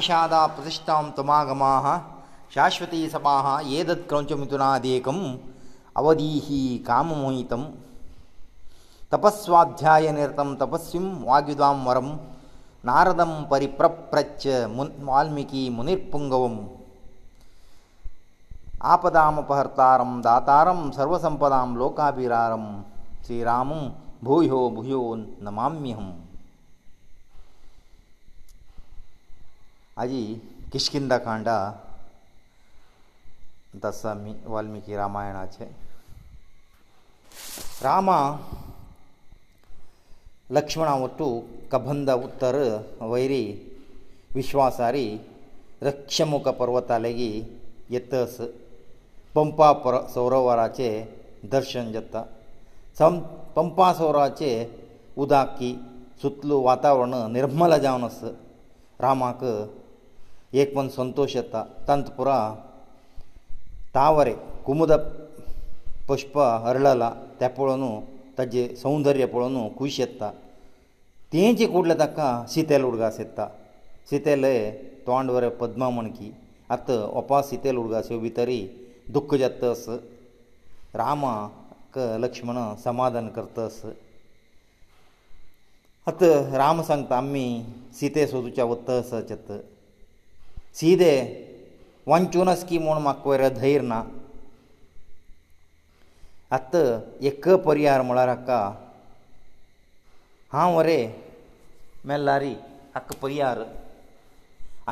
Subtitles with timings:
[0.00, 1.86] ಆಮಿಷಾದಾ ಪ್ರತಿಷ್ಠಾಂ ತಮಾಗಮಾಹ
[2.52, 3.46] ಶಾಶ್ವತಿ ಸಮಾಹ
[3.78, 5.18] ಏದತ್ ಕ್ರೌಂಚ ಮಿಥುನಾದೇಕಂ
[6.00, 7.62] ಅವಧೀಹಿ ಕಾಮಮೋಹಿತಂ
[9.14, 12.08] ತಪಸ್ವಾಧ್ಯಾಯ ನಿರತಂ ತಪಸ್ವಿಂ ವಾಗ್ಯುದಾಂ ವರಂ
[12.90, 16.56] ನಾರದಂ ಪರಿಪ್ರಪ್ರಚ್ಚ ಮುನ್ ವಾಲ್ಮೀಕಿ ಮುನಿರ್ಪುಂಗವಂ
[18.94, 22.66] ಆಪದಾಮಪಹರ್ತಾರಂ ದಾತಾರಂ ಸರ್ವಸಂಪದಾಂ ಲೋಕಾಭಿರಾರಂ
[23.26, 23.84] ಶ್ರೀರಾಮಂ
[24.28, 25.02] ಭೂಯೋ ಭೂಯೋ
[25.48, 26.10] ನಮಾಮ್ಯಹಂ
[30.02, 30.20] అది
[30.72, 31.48] కిష్కింధకాండ
[33.82, 35.64] దసమి వాల్మీకి రామాయణache
[37.86, 38.08] రామ
[40.56, 41.26] లక్ష్మణ ఒట్టు
[41.72, 42.56] కబంద ఉత్తర
[43.12, 43.42] వైరి
[44.38, 45.04] విశ్వాసారి
[45.88, 47.30] రక్షముక పర్వతాలెగి
[47.96, 48.40] యతస్
[49.36, 49.68] పంపా
[50.14, 50.90] సవరరాచే
[51.54, 52.14] దర్శన జత
[53.00, 53.14] సం
[53.58, 54.52] పంపా సవరరాచే
[55.24, 55.70] ఉదాకి
[56.22, 58.24] చుత్తు వాతావరణ నిర్మల జాననస్
[59.04, 59.52] రామకు
[60.58, 61.56] ಏಕ ಒಂದು ಸಂತೋಷ ತ
[61.88, 62.30] ತಂತ್ಪುರ
[63.96, 64.32] ತಾವರೆ
[64.66, 64.94] ಕುಮುದ
[66.08, 67.02] ಪುಷ್ಪ ಹರಳಲ
[67.40, 67.90] ತೆಪಳನು
[68.38, 70.22] ತಜ್ಜೆ ಸೌಂದರ್ಯ ಪೊಳನು ಖುಷಿ ಎತ್ತ
[71.32, 72.20] ತೇಂಚಿ ಕೂಡಲ ತಕ್ಕ
[72.52, 73.40] ಸೀತೆಲ್ ಉಡ್ಗಾಸ ಎತ್ತ
[74.08, 74.52] ಸೀತೆಲೆ
[75.06, 76.30] ತೋಂಡವರೆ ಪದ್ಮ ಮಣಕಿ
[76.74, 76.88] ಅತ್ತ
[77.20, 78.60] ಒಪ್ಪ ಸೀತೆಲ್ ಉಡ್ಗಾಸ ಭಿತರಿ
[79.14, 79.86] ದುಃಖ ಜತ್ತಸ
[81.00, 81.24] ರಾಮ
[81.94, 83.78] ಕ ಲಕ್ಷ್ಮಣ ಸಮಾಧಾನ ಕರ್ತಸ
[86.10, 86.22] ಅತ್ತ
[86.62, 87.48] ರಾಮ ಸಂಗ ತಮ್ಮಿ
[87.98, 89.48] ಸೀತೆ ಸೋದುಚ ಒತ್ತಸ ಚತ್ತ
[90.78, 91.12] सीदे
[92.08, 94.00] वंचू नासकी म्हूण म्हाका वयर धैर्य ना
[96.56, 96.84] आतां
[97.28, 98.60] एक पर्यार म्हळ्यार हाका
[100.52, 100.98] हांव वरे
[102.08, 102.52] मेल्लारी
[102.94, 103.62] हाका पर्यार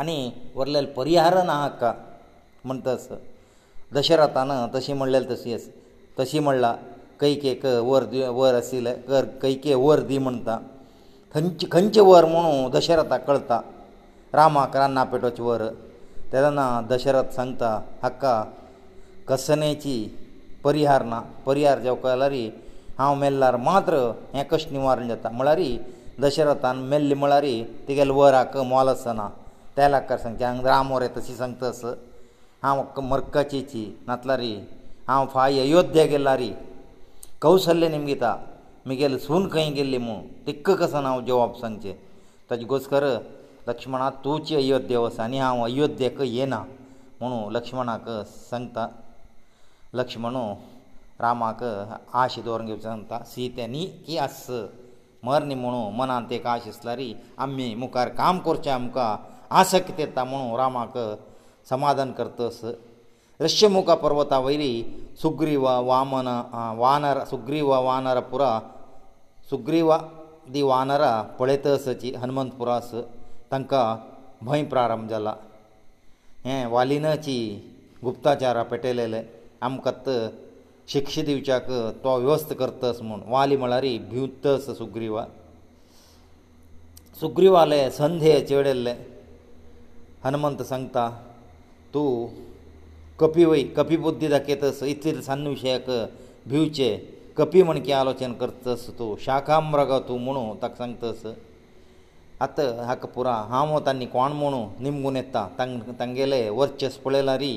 [0.00, 0.18] आनी
[0.54, 1.92] व्हरलेल पर्यार ना हाका
[2.64, 3.08] म्हणटस
[3.94, 5.68] दशरथान तशी म्हणलेल तशी आस
[6.18, 6.74] तशी म्हणला
[7.20, 10.58] कैके क वर दि वर आशिल्ले कर कैके वर दी म्हणटा
[11.34, 13.60] खंयचे खंयचे वर म्हणू दशरथाक कळटा
[14.36, 15.62] रामाक रान्ना पेटोवचे वर
[16.32, 17.68] तेदना दशरथ सांगता
[18.02, 18.32] हाका
[19.28, 19.96] कसनेची
[20.64, 22.44] परिहार ना परिहार जेवकारी
[22.98, 23.94] हांव मेल्ल्यार मात्र
[24.34, 25.60] हें कश्ट निवारण जाता म्हळ्यार
[26.24, 27.44] दशरथान मेल्ले म्हळ्यार
[27.88, 29.28] तेगेले वराक मोल आसना
[29.76, 31.84] त्या लागकार सांगचे हांग राम वर येता अशी सांगता आस
[32.62, 34.52] हांव मरकाचेची नातला रे
[35.08, 36.50] हांव फाय अयोध्या गेल्ला रे
[37.42, 38.36] कौशल्य निमगिता
[38.86, 41.94] मुगेलें सून खंय गेल्ली म्हूण तिक्क कसो हांव जेवप सांगचें
[42.50, 43.04] ताजे घोस्कर
[43.68, 46.58] लक्ष्मणा तूची अयोध्य वस आनी हांव अयोध्येक येना
[47.20, 48.08] म्हुणू लक्ष्मणाक
[48.50, 48.86] सांगता
[49.98, 50.44] लक्ष्मणू
[51.20, 54.44] रामाक आश दवरून घेवचो सांगता सीतेनी की आस
[55.24, 57.12] मरनी नी म्हुणू मनान तेका आश आसल्यारी
[57.46, 59.14] आमी मुखार काम करचें आमकां
[59.60, 60.98] आसक्त येता म्हुणू रामाक
[61.70, 62.60] समाधान करतस
[63.40, 64.72] ऋष्यमुखा पर्वता वयली
[65.22, 66.28] सुग्रीव वामन
[66.78, 68.58] वानर सुग्रीव वानर पुरा
[69.50, 69.92] सुग्रीव
[70.52, 72.92] दी वानरा पळयतसची हनुमंतपुरास
[73.52, 73.84] तांकां
[74.46, 75.34] भंय प्रारंभ जाला
[76.44, 77.38] हें वालिनाची
[78.04, 79.22] गुप्ताचारा पेटयलेले
[79.68, 80.18] आमकां
[80.92, 81.70] शिक्षा दिवच्याक
[82.04, 85.24] तो व्यवस्थ करतस म्हूण वाली म्हळ्यार भिवतस सुग्रीवा
[87.20, 88.94] सुग्रीवाले संधे चेडयल्ले
[90.24, 91.08] हनुमंत सांगता
[91.94, 92.10] तूं
[93.20, 95.90] कपिवय कपिबुद्धी दाखयतस इतले सन्न विशयाक
[96.50, 96.88] भिवचे
[97.36, 101.26] कपी म्हण की आलोचन करतस तूं शाखा मृग तूं म्हुणू ताका सांगतस
[102.44, 107.52] आत हाका पुरो हांव तांणी कोण म्हणू निमगून येता तांग तांगेले वर्चस पळयला री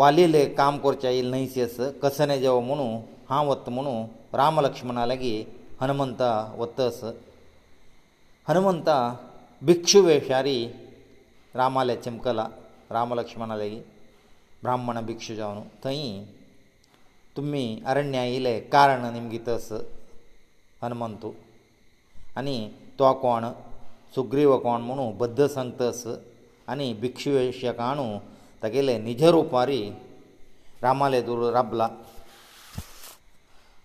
[0.00, 2.86] वालीले काम करचें येयलें न्हयशेस कसने जेव म्हणू
[3.28, 3.94] हांव वता म्हणू
[4.40, 5.34] राम लक्ष्मणा लागी
[5.80, 7.00] हनुमंता वतस
[8.48, 8.96] हनुमंता
[9.66, 10.56] भिक्षू वेशारी
[11.60, 12.46] रामाले चिमकला
[12.96, 13.80] राम लक्ष्मणा लागी
[14.62, 16.06] ब्राह्मण भिक्षू जावन थंय
[17.36, 19.72] तुमी अरण्या येयले कारण निमगीतस
[20.82, 21.32] हनुमंतू
[22.36, 22.56] आनी
[23.00, 23.44] तो कोण
[24.14, 26.02] सुग्रीव कोण म्हणू बद्ध संतस
[26.72, 28.04] आनी भिक्षुवेशकाणू
[28.62, 29.80] तागेले निज रुपारी
[30.82, 31.88] रामाले दूर राबला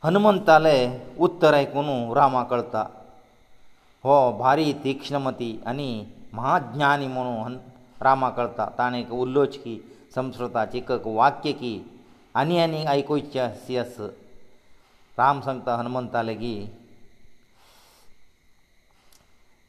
[0.05, 0.75] हनुमंताले
[1.25, 2.83] उत्तर आयकुनू रामा कळटा
[4.03, 5.89] हो भारी तीक्ष्णमती आनी
[6.33, 7.57] महाज्ञानी म्हणू हन
[8.01, 9.79] रामा कळटा ताणें एक उल्लोच की
[10.15, 11.77] संस्कृताची एक वाक्य की
[12.41, 13.97] आनी आनी आयकूची आस
[15.19, 16.53] राम सांगता हनुमंताले की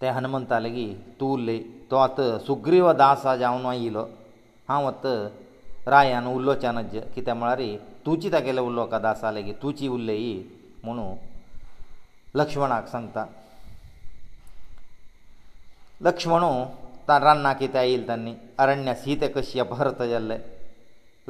[0.00, 0.86] ते हनुमंताले की
[1.20, 1.56] तूं ले
[1.90, 4.02] तो आतां सुग्रीव दासा जावन आयिल्लो
[4.68, 5.16] हांव आतां
[5.92, 6.78] रायान उल्लोच्यान
[7.14, 7.62] कित्याक म्हळ्यार
[8.06, 10.34] तुजी तागेले उलोवका दासा लेगीत तुजी उल्लेयी
[10.84, 11.06] म्हुणू
[12.40, 13.24] लक्ष्मणाक सांगता
[16.06, 16.50] लक्ष्मणू
[17.08, 20.36] ता रान्नाक कितें आयिल्ल तांणी अरण्या सीते कशी अपहरत जाल्ले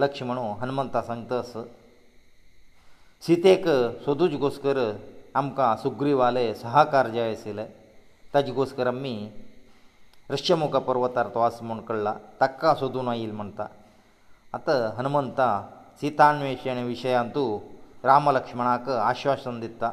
[0.02, 1.52] लक्ष्मणू हनुमंता सांगता अस
[3.26, 3.66] सीतेक
[4.04, 4.78] सोदूच घोस कर
[5.40, 7.66] आमकां सुग्रीवाले सहकार जाय आशिल्लें
[8.34, 9.14] ತಜಗೋಸ್ಕರಮ್ಮಿ
[10.34, 12.08] ರಷ್ಯಮುಖ ಪರ್ವತರ್ತವಾಸುಮೊಂಡಕಳ್ಳ
[12.40, 13.66] ತಕ್ಕಾಸೋದುನೈಲ್ಮಂತಾ
[14.56, 15.48] ಅತ ಹನುಮಂತಾ
[16.00, 17.42] ಸೀತಾನ್ವೇಷಣೆ ವಿಷಯಂತು
[18.10, 19.84] ರಾಮಲಕ್ಷ್ಮಣಾಕ ಆಶ್ವಾಸನೆ ದಿತ್ತ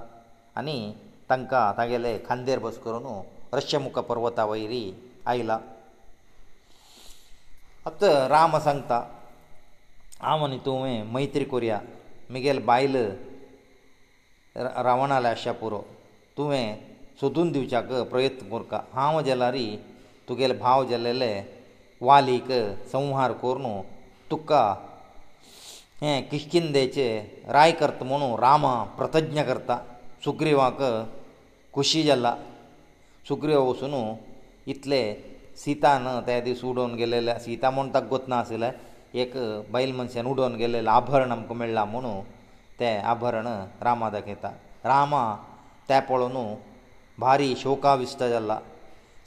[0.59, 0.77] ಅನಿ
[1.31, 3.13] ತಂಕ ತಾಗಲೇ ಕಂದೀರ್ಬಸ್ಕರುನು
[3.57, 4.83] ರಷ್ಯಮುಖ ಪರ್ವತವಾಗಿರಿ
[5.37, 5.51] ಐಲ
[7.89, 8.03] ಅತ
[8.35, 8.91] ರಾಮಸಂತ
[10.31, 11.77] ಆಮನಿತುವೇ ಮೈತ್ರಿಕೋರಿಯಾ
[12.33, 12.97] ಮಿಗೆಲ್ байಲ
[14.87, 15.79] ರಾವಣಾಲ ಆಶಾಪೂರು
[16.35, 16.63] ತುಮೇ
[17.19, 19.65] सोदून दिवच्याक प्रयत्न करता हांव जाल्यारी
[20.29, 21.33] तुगेले भाव जाल्लेले
[22.01, 22.51] वालीक
[22.91, 23.65] संहार करून
[24.31, 24.63] तुका
[26.01, 27.07] हें किश्किंदेचे
[27.53, 29.77] राय करता म्हणून रामा प्रतज्ञ करता
[30.25, 30.81] सुग्रीवाक
[31.73, 32.35] खुशी जाला
[33.27, 33.93] सुग्रीव वचून
[34.71, 35.01] इतले
[35.63, 38.69] सीतान त्या दीस उडोवन गेलेले सीता म्हूण तग्गत ना आसले
[39.21, 39.33] एक
[39.73, 42.13] बैल मनशान उडोवन गेलेले आभरण आमकां मेळ्ळा म्हुणू
[42.79, 43.47] तें आभरण
[43.83, 44.49] रामा दाखयता
[44.85, 45.23] रामा
[45.89, 46.37] तें पळोवन
[47.19, 48.59] भारी शोकाविश्ट जाला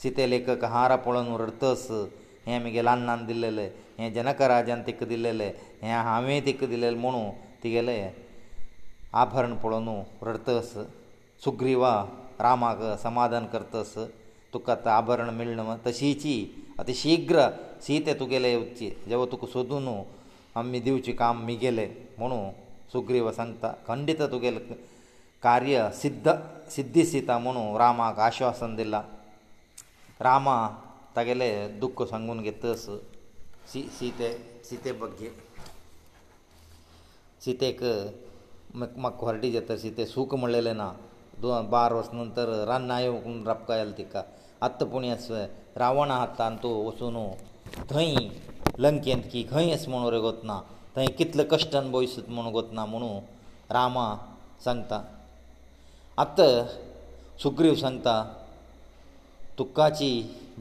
[0.03, 1.87] सिते लेखक हार पळोवन रडतस
[2.47, 3.69] हें म्हगे ल्हान ल्हान दिल्लेलें
[3.99, 5.53] हें जनकराजान तिका दिल्लेलें
[5.83, 7.23] हें हांवें तिका दिलेलें म्हुणू
[7.63, 8.11] तिगेलें
[9.23, 9.89] आभरण पळोवन
[10.27, 10.73] रडतस
[11.45, 11.93] सुग्रीवा
[12.47, 13.95] रामाक समाधान करतस
[14.53, 16.37] तुका आतां आभरण मेळ्ळें न्हू तशीची
[16.79, 17.49] आतां शिग्र
[17.87, 19.89] सीते तुगेले येवची जेव तुका सोदून
[20.59, 21.89] आमी दिवची काम म्हगेलें
[22.19, 22.41] म्हुणू
[22.93, 24.61] सुग्रीव सांगता खंडीत तुगेलें
[25.47, 26.27] कार्य सिद्ध
[26.75, 29.03] सिद्धी सीता म्हणून रामाक आश्वासन दिला
[30.21, 30.59] रामा
[31.17, 31.49] तागेले
[31.81, 32.87] दुख्ख सांगून घेतस
[33.73, 34.33] सी सीते
[34.69, 35.31] सीते बगे
[37.45, 37.83] सीतेक
[38.99, 40.91] मखोर्टी जाता सीते सूख म्हणलेले ना
[41.43, 44.23] दोन बार वर्स नंतर रान्ना येवन रपका येल तिका
[44.67, 45.31] आत्ता पुणी आस
[45.77, 47.17] रावण हातान तूं वचून
[47.91, 48.15] थंय
[48.79, 50.61] लंकेंत की खंय आस म्हणून रे गोतना
[50.97, 53.19] थंय कितले कश्टान बोयसत म्हणून गोतना म्हणून
[53.73, 54.15] रामा
[54.65, 55.03] सांगता
[56.23, 56.41] आत्त
[57.43, 58.13] सुग्रीव सांगता
[59.59, 60.11] तुकाची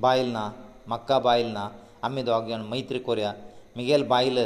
[0.03, 0.41] बायल ना
[0.87, 1.67] म्हाका बायल ना
[2.03, 3.31] आमी दोग जाण मैत्री करया
[3.77, 4.37] मुगेल बायल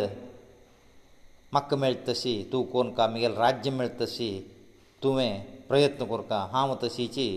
[1.52, 4.30] म्हाका मेळ तशी तूं कोण का मुगेल राज्य मेळ तशी
[5.04, 5.32] तुवें
[5.70, 7.28] प्रयत्न करता हांव तशीची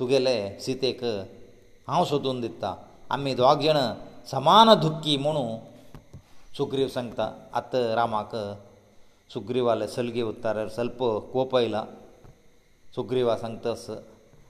[0.00, 1.04] तुगेले सीतेक
[1.88, 2.74] हांव सोदून दिता
[3.14, 3.78] आमी दोग जाण
[4.30, 5.46] समान दुख्खी म्हुणू
[6.56, 7.30] सुग्रीव सांगता
[7.60, 8.34] आत्त रामाक
[9.32, 11.02] सुग्रीवाले सलगी उत्तार सल्प
[11.32, 11.84] कोप आयला
[12.98, 13.84] सुग्रीवा सांगत तस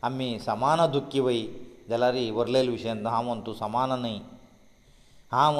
[0.08, 1.40] आमी समान दुख्खी वय
[1.88, 4.14] जाल्यार वरलेल विशयन हांव म्हण तूं समान न्हय
[5.32, 5.58] हांव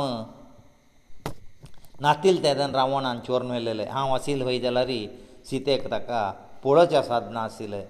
[2.07, 4.91] नातील तेदान रावणान चोरन व्हेलेले हांव आशिल्ल वय जाल्यार
[5.51, 6.21] सीतेक ताका
[6.63, 7.83] पोळच आसात ना आशिल्ले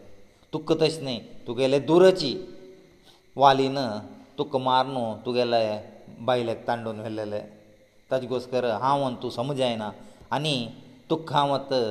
[0.52, 2.34] तुका तशें न्हय तुगेले दुरची
[3.42, 3.78] वालीन
[4.38, 5.62] तुका मार न्हू तुगेले
[6.26, 7.40] बायलेक तांडून व्हेलेले
[8.10, 9.90] ताजे घोस्कर हांव म्हण तूं समजायना
[10.38, 10.56] आनी
[11.10, 11.82] तुका हांव आतां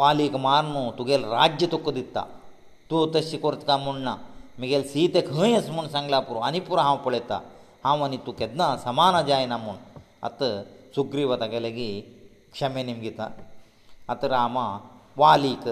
[0.00, 2.20] वालीक मार न्हू तुगेलें राज्य तुका दिता
[2.90, 4.14] तूं तशें करता काय म्हूण ना
[4.60, 7.38] म्हगेलें सीत खंय आसा म्हूण सांगलां पुरो आनी पुरो हांव पळयतां
[7.84, 9.76] हांव आनी तूं केदना समान जायना म्हूण
[10.28, 10.50] आतां
[10.94, 11.88] सुग्रीव तागेले गी
[12.56, 13.26] क्षमे निमगिता
[14.12, 14.64] आतां रामा
[15.20, 15.68] वालीक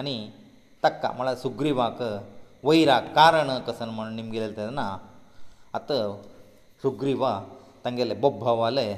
[0.00, 0.16] आनी
[0.82, 2.00] ताका म्हळ्यार सुग्रीवाक
[2.64, 4.86] वैराक कारण कसन म्हण निमगेले तेन्ना
[5.78, 6.00] आतां
[6.82, 7.32] सुग्रीवा
[7.84, 8.90] तांगेले बोब्भावाले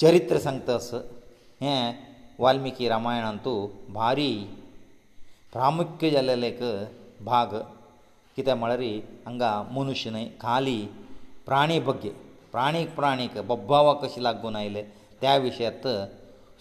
[0.00, 0.76] चरित्र सांगता
[1.62, 2.05] हें
[2.44, 3.52] वाल्मिकी रामायणांतू
[3.94, 4.32] भारी
[5.52, 6.58] प्रामुख्य जाल्लेलो एक
[7.24, 7.54] भाग
[8.36, 8.80] कित्याक म्हळ्यार
[9.26, 10.78] हांगा मनुश्य न्हय खाली
[11.46, 12.10] प्राणी भग्य
[12.52, 14.82] प्राणीक प्राणीक बब्बावाक कशें लागून आयले
[15.20, 15.86] त्या विशयांत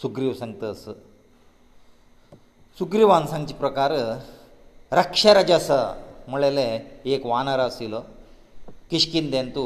[0.02, 0.74] सुग्रीव सांगता
[2.80, 3.92] सुग्रीवान सांगचे प्रकार
[5.00, 5.80] रक्षरज आसा
[6.28, 6.68] म्हणलेले
[7.14, 8.00] एक वानर आशिल्लो
[8.92, 9.66] किश्किंदेंतू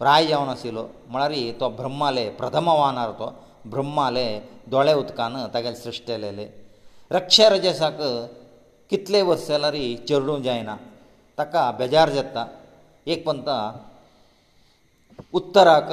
[0.00, 3.32] राय जावन आशिल्लो म्हळ्यार तो ब्रह्माले प्रथम वानर तो
[3.72, 4.28] ब्रह्माले
[4.72, 6.46] दोळे उदकान तागेले सृश्टेलेले
[7.16, 7.98] रक्षा रजसाक
[8.90, 10.76] कितले वर्स जाल्यारूय चेरडूंक जायना
[11.38, 12.44] ताका बेजार जाता
[13.12, 13.48] एक पंत
[15.40, 15.90] उत्तराक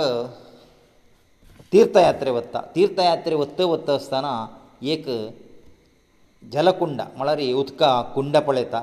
[1.73, 4.33] तीर्थयात्रे वता तीर्थयात्रे वत्ते वत आसतना
[4.93, 5.05] एक
[6.53, 8.81] जलकुंड म्हळ्यार उदका कुंड पळयता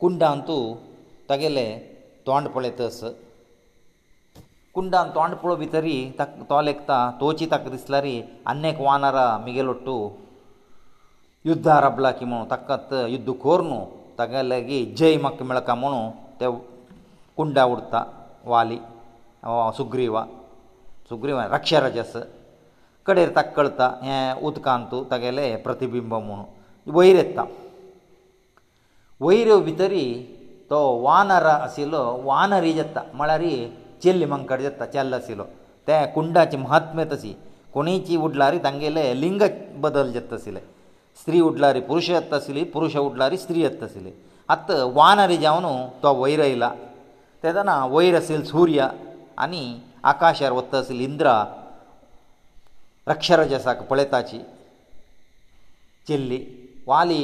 [0.00, 0.58] कुंडांतू
[1.30, 1.68] तागेले
[2.26, 3.00] तोंड पळयतास
[4.76, 5.94] ಕುಂಡಂ ತಾಂಡಪೋ ವಿತರಿ
[6.50, 6.90] ತಾಲೆಕ್ತ
[7.20, 8.16] ತೋಚಿತ ಕೃಷ್ಣರಿ
[8.52, 9.94] ಅನೇಕ ವಾನರ ಮಿಗೆಲೊಟ್ಟು
[11.48, 13.78] ಯುದ್ಧರಬ್ಲಾ ಕಿಮೋ ತಕ್ಕತ್ ಯುದ್ಧ ಕೋರ್ನು
[14.18, 16.02] ತಗಲೇ ಜಯಮಕ್ಕ ಮೇಲಕಮನು
[17.38, 18.00] ಕುಂಡಾ ಉರ್ತಾ
[18.52, 18.78] ವಾಲಿ
[19.46, 20.16] ಆ ಸುಗ್ರೀವ
[21.08, 22.22] ಸುಗ್ರೀವ ರಕ್ಷ ರಾಜಸ್ಯ
[23.08, 23.88] ಕರೆ ತಕ್ಕಳ್ತಾ
[24.48, 26.38] ಉತ್ಕಾಂತು ತಗಲೇ ಪ್ರತಿಬಿಂಬಮೋ
[26.98, 27.50] ವೈರತ್ತಂ
[29.26, 30.04] ವೈರೋ ವಿತರಿ
[30.72, 33.52] ತೋ ವಾನರ ಅಸিলো ವಾನರಿ ಜತ್ತ ಮಳರಿ
[34.06, 35.44] चेल्ली मंकडे चेल्लो आशिल्लो
[35.86, 37.32] त्या कुंडाची महात्म्य तशी
[37.74, 39.40] कोणीची उडलारी तांगेले लिंग
[39.84, 40.60] बदल जात आशिल्ले
[41.20, 44.12] स्त्री उडलारी पुरुश येत आशिल्ली पुरुश उडलारी स्त्री येत आशिल्ली
[44.54, 45.66] आतां वानरी जावन
[46.02, 46.70] तो वयर आयला
[47.42, 48.86] तेदना वयर आशिल् सूर्य
[49.44, 49.64] आनी
[50.12, 51.34] आकाशार वता आशिल् इंद्रा
[53.10, 54.38] रक्षरजसाक पळयताची
[56.08, 56.40] चेल्ली
[56.86, 57.22] वाली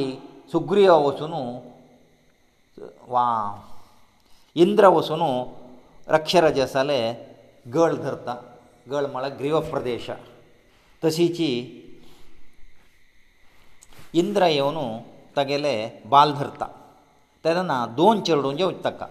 [0.53, 1.35] सुग्रीव वसून
[3.15, 3.27] वा
[4.63, 5.23] इंद्र वसून
[6.15, 6.99] ರಕ್ಷ ರಜಸನೆ
[7.75, 8.29] ಗળ ಧರ್ತ
[8.93, 10.07] ಗળಮಳ ಗ್ರೀವ ಪ್ರದೇಶ
[11.03, 11.51] ತಸಿಚಿ
[14.21, 14.85] ಇಂದ್ರಯವನು
[15.37, 15.75] ತಗೆಲೇ
[16.13, 16.63] ಬಾಲ್ ಧರ್ತ
[17.45, 19.03] ತದನಾ 2 ಚರಡೋಂ ಜೀವ ತಕ್ಕ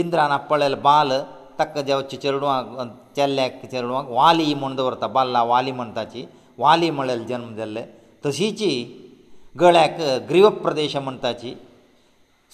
[0.00, 1.18] ಇಂದ್ರನ ಅಪ್ಪಳೇ ಬಾಲು
[1.60, 6.22] ತಕ್ಕ ಜಾವಚಿ ಚರಡೋಂ ತೆಲ್ಲ್ಯಾಕ್ಕೆ ಚರಡೋಂ ವಾಲಿ ಈ ಮೊಂಡವರ ತಬಲ್ಲಾ ವಾಲಿ ಮಂಟಾಚಿ
[6.62, 7.82] ವಾಲಿ ಮಳ ಜನ್ಮದಲೆ
[8.24, 8.72] ತಸಿಚಿ
[9.62, 11.50] ಗಳ್ಯಾಕ ಗ್ರೀವ ಪ್ರದೇಶ म्हणತಾಚಿ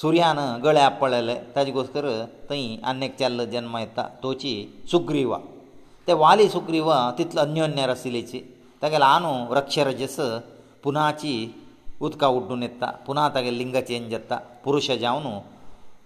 [0.01, 2.05] ಸೂರ್ಯನ ಗಳ್ಯಾ ಪಳಲೆ ತಜ್ಜಗೋಸ್ಕರ
[2.49, 2.59] ತೈ
[2.91, 4.53] ಅನೇಕ ಚಲ ಜನ್ಮೈತಾ ತೋಚಿ
[4.93, 5.39] ಸುಗ್ರೀವಾ
[6.07, 8.41] ತೇ ವಾಲಿ ಸುಗ್ರೀವಾ ಅತಿ ಅನ್ಯೋನ್ಯರಸಿಲೇಚಿ
[8.83, 10.19] ತಕ ಲಾನು ವಕ್ಷ ರಜಸ
[10.85, 11.35] ಪುನಾಚಿ
[12.09, 15.33] ಉತ್ಕ ಉಡ್ಡುನೆತ್ತಾ ಪುನಾತಗೆ ಲಿಂಗ ಚೇಂಜ್ ಜಾತ್ತಾ ಪುರುಷಜಾ ಅವನು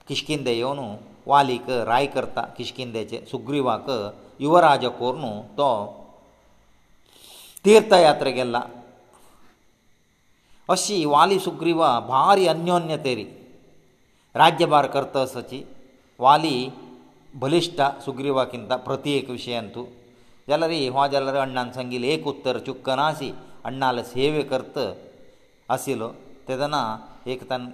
[0.09, 0.87] ಕಿಷ್ಕಿಂಧೇಯೋನು
[1.33, 3.89] ವಾಲಿಕ ರಾಯಕರ್ತ ಕಿಷ್ಕಿಂಧೇಯಚೆ ಸುಗ್ರೀವಾಕ
[4.47, 5.71] युवರಾಜಕೋರ್ನು ತೋ
[7.67, 8.57] ತೀರ್ಥ ಯಾತ್ರೆಗೆಲ್ಲ
[10.77, 13.27] ಅಸಿ ವಾಲಿ ಸುಗ್ರೀವಾ ಬಾರಿ ಅನ್ಯೋನ್ಯ ತೇರಿ
[14.43, 15.59] ರಾಜ್ಯ ವಾರ್ ಕರ್ತ ಸಚಿ
[16.25, 16.55] ವಾಲಿ
[17.43, 19.83] ಬುಲಿಷ್ಠಾ ಸುಗ್ರೀವಾಕ್ಕಿಂತ ಪ್ರತಿ ಏಕ ವಿಷಯಂತು
[20.55, 23.29] ಎಲ್ಲರಿ ವಾಜಲರ ಅಣ್ಣನ ಸಂಗિલે ಏಕ ಉತ್ತರ ಚುಕ್ಕನಾಸಿ
[23.69, 24.79] ಅಣ್ಣನ ಸೇವೆ ಕರ್ತ
[25.75, 26.09] ಅಸಿಲೋ
[26.49, 26.79] ತದನ
[27.35, 27.67] ಏಕ ತನ್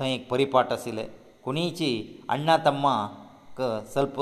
[0.00, 1.04] ತೈಕ್ ಪರಿಪಾಠ ಅಸಿಲೇ
[1.46, 1.90] ಕುನಿಚಿ
[2.36, 2.86] ಅಣ್ಣ ತಮ್ಮ
[3.60, 4.18] ಕ ಸ್ವಲ್ಪ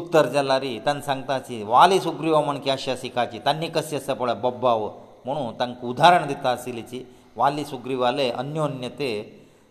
[0.00, 4.86] ಉತ್ತರ ಜನಾರಿ ತನ್ सांगತಾಚಿ ವಾಲಿ ಸುಗ್ರೀವಾ ಮನ್ ಕ್ಯಾಶ್ಯ ಸಿಕಾಚಿ ತನ್ನಿಕಸ್ಯ ಸಪಳ ಬಬ್ಬಾವ್
[5.26, 7.00] म्हणून ತଙ୍କ ಉದಾಹರಣೆ دیتاಸಿ
[7.40, 9.10] ವಾಲಿ ಸುಗ್ರೀವಾಲೆ ಅನ್ಯೋನ್ಯತೆ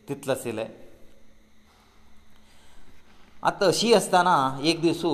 [0.08, 0.63] ತಿತ್ಲಸಿಲೇ
[3.48, 4.31] आतां अशी आसतना
[4.69, 5.10] एक दिसू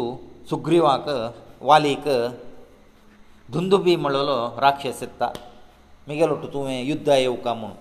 [0.49, 1.05] सुग्रीवाक
[1.69, 2.03] वालीक
[3.53, 5.27] धुंदुबी म्हणलो राक्षस येता
[6.07, 7.71] मुगेलो तुवें युद्धा येवं काय म्हूण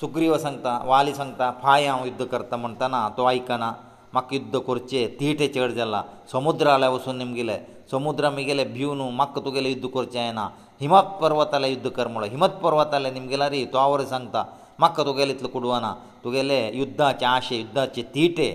[0.00, 3.72] सुग्रीव सांगता वाली सांगता फाय हांव युध्द करता म्हणटना तो आयकना
[4.12, 7.56] म्हाका युध्द करचें तिटे चड जाला समुद्राले वचून निमगेले
[7.90, 10.48] समुद्रा मुगेले भिव न्हू म्हाका तुगेलें युध्द करचें येना
[10.80, 14.44] हिमत पर्वताले युध्द कर म्हणलो हिमत पर्वताले निमगेला रे तो आवर सांगता
[14.78, 15.94] म्हाका तुगेलें इतलो कुडवाना
[16.24, 18.50] तुगेले युध्दाचे आशे युध्दाचे तिटे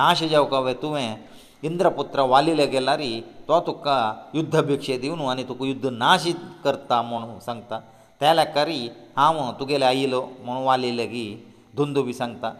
[0.00, 1.16] नाश जावकावे तुवें
[1.68, 3.12] इंद्रपुत्र वालिले गेल्यारी
[3.48, 3.96] तो तुका
[4.38, 6.24] युध्द भिक्षे दिवन आनी तुका युध्द नाश
[6.64, 7.78] करता म्हूण सांगता
[8.20, 8.80] त्या लेकारी
[9.16, 11.26] हांव तुगेले आयिल्लो म्हूण वालीलेगी
[11.76, 12.50] धुंदू बी सांगता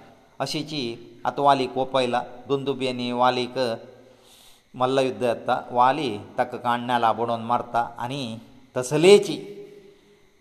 [0.44, 0.80] अशीची
[1.28, 3.58] आतां वालीक ओपयला धुंदू बी आनी वालीक
[4.80, 8.22] मल्लयुध्द येता वाली ताका काण्णाला बडोवन मारता आनी
[8.76, 9.36] तसलेची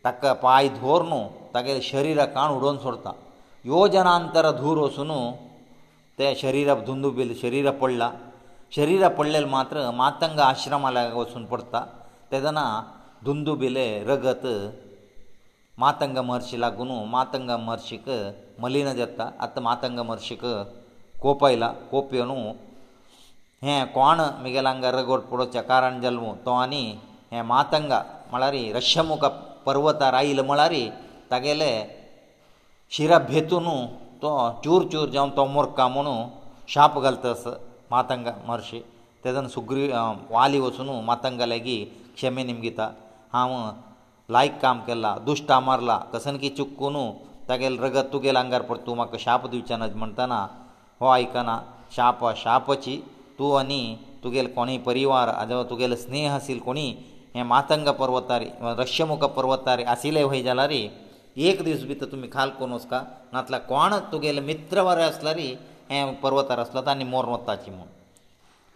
[0.06, 1.20] ताका पांय धोर न्हू
[1.53, 3.12] तागेलें शरीर काण उडोवन सोडता
[3.74, 5.12] योजनांतर धूर वसून
[6.20, 8.08] ते शरिराक धुंदू बी शरिराक पडला
[8.76, 11.82] शरिराक पडलेले मात्र मातंग आश्रमाला वचून पडटा
[12.32, 12.64] तेदना
[13.26, 14.46] धुंदू बिले रगत
[15.84, 18.08] मातंग महर्शी लागून मातंग महर्शीक
[18.64, 20.42] मलीन जाता आतां मातंग महर्शीक
[21.22, 22.32] कोप आयला कोप येवन
[23.68, 26.84] हें कोण मिगेलांगा रगत पडोवचें कारण जल्मू तो आनी
[27.34, 27.92] हें मातंग
[28.32, 29.26] म्हळ्यार रश्यमुख
[29.66, 30.76] पर्वतार आयलो म्हळ्यार
[31.32, 31.72] तागेले
[32.98, 33.66] शिराभेतून
[34.22, 34.30] तो
[34.64, 36.18] चूर चूर जावन तो मुर्खा म्हणून
[36.74, 38.80] शाप घालता आसत मातंग महर्शी
[39.26, 39.88] तेदन सुग्री
[40.34, 42.88] वाली वचून मातंगा लेगीत क्षमे निमगिता
[43.34, 43.54] हांव
[44.34, 46.98] लायक काम केलां दुश्टा मारला कसन की चुकून
[47.50, 50.42] तागेल रगत तुगेल आंगार पडत तूं म्हाका शाप दिवचें ना म्हणटना
[51.00, 51.60] हो आयकना
[51.96, 52.96] शाप शापची
[53.40, 53.80] तूं आनी
[54.24, 56.88] तुगेलें कोणीय परिवार अथवा तुगेलो स्नेह आशिल्लो कोणी
[57.36, 58.46] हें मातंग पर्वतारी
[58.82, 60.72] रश्यमुख पर्वतारी आशिल्ले व्हय जाल्यार
[61.48, 63.00] एक दीस भितर तुमी खाल कोन वचका
[63.34, 65.48] नातल्या कोण तुगेले मित्र वरें आसल्यारी
[65.89, 67.86] हें पर्वतार आसलो आनी मोर वताची म्हूण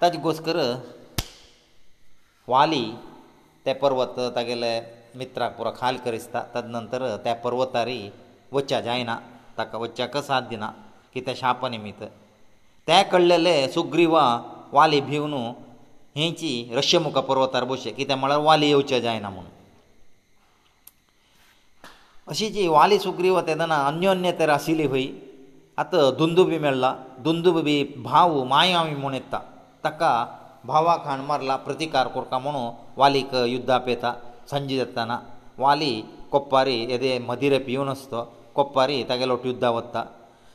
[0.02, 0.58] ताजे घोस्कर
[2.54, 2.84] वाली
[3.66, 4.72] ते पर्वत तागेले
[5.20, 8.00] मित्राक पुरो खाल करिस्ता ताज नंतर त्या पर्वतारी
[8.54, 9.16] वच्चा जायना
[9.58, 10.70] ताका वच्चाक साथ दिना
[11.14, 12.04] की ते शाप निमित्त
[12.90, 14.26] ते कडलेले सुग्रीवा
[14.78, 15.34] वाली भिवन
[16.22, 19.60] हेंची रश्यमुखा पर्वतार बसचे कित्याक म्हळ्यार वाली येवचे जायना म्हणून
[22.30, 25.06] अशी जी वाली सुग्रीव तेदना अन्योन्य तर आशिल्ली खंय
[25.82, 26.92] आतां दुंदुबी मेळ्ळा
[27.26, 27.76] दुंदुबी
[28.10, 29.40] भाव मायामी म्हूण येता
[29.84, 30.12] ताका
[30.70, 34.14] भावाक हाण मारला प्रतिकार करता म्हणून वालीक युद्धाप येता
[34.52, 35.20] संजे जाताना
[35.64, 35.94] वाली
[36.32, 38.24] कोप्पारी येदे मदिर पिवन आसतो
[38.56, 40.04] कोप्पारी तागेलो युद्धा वता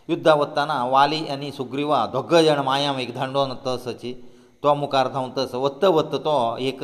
[0.09, 4.13] युद्धा वताना वाली आनी सुग्रीवा दोग जाण मायाम एक धांडोन तसाची
[4.63, 6.37] तो मुखार धांव तस वत्त वत्त तो
[6.71, 6.83] एक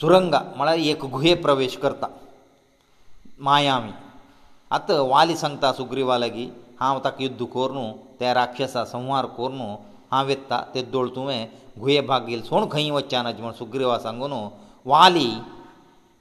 [0.00, 2.06] सुरंगा म्हळ्यार एक गुहे प्रवेश करता
[3.46, 3.94] มายามิ
[4.76, 6.44] ಅತ ವಾಲಿಸಂತ ಸುಗ್ರೀವಾಲಗಿ
[6.80, 7.84] ಹಾಮತಕ ಯುದ್ಧ ಕೋರ್ನು
[8.18, 9.68] ತೈ ರಾಕ್ಷಸ ಸಂवार ಕೋರ್ನು
[10.18, 11.38] ಆವೈತ್ತ ತೆದ್ದೊಳ್ತುವೆ
[11.82, 14.40] ঘুئے ಭಾಗ್ಯil ಸೋನ್ ಖೈವಚನಜ್ಮ ಸುಗ್ರೀವಾ ಸಂಗೋನು
[14.92, 15.26] ವಾಲಿ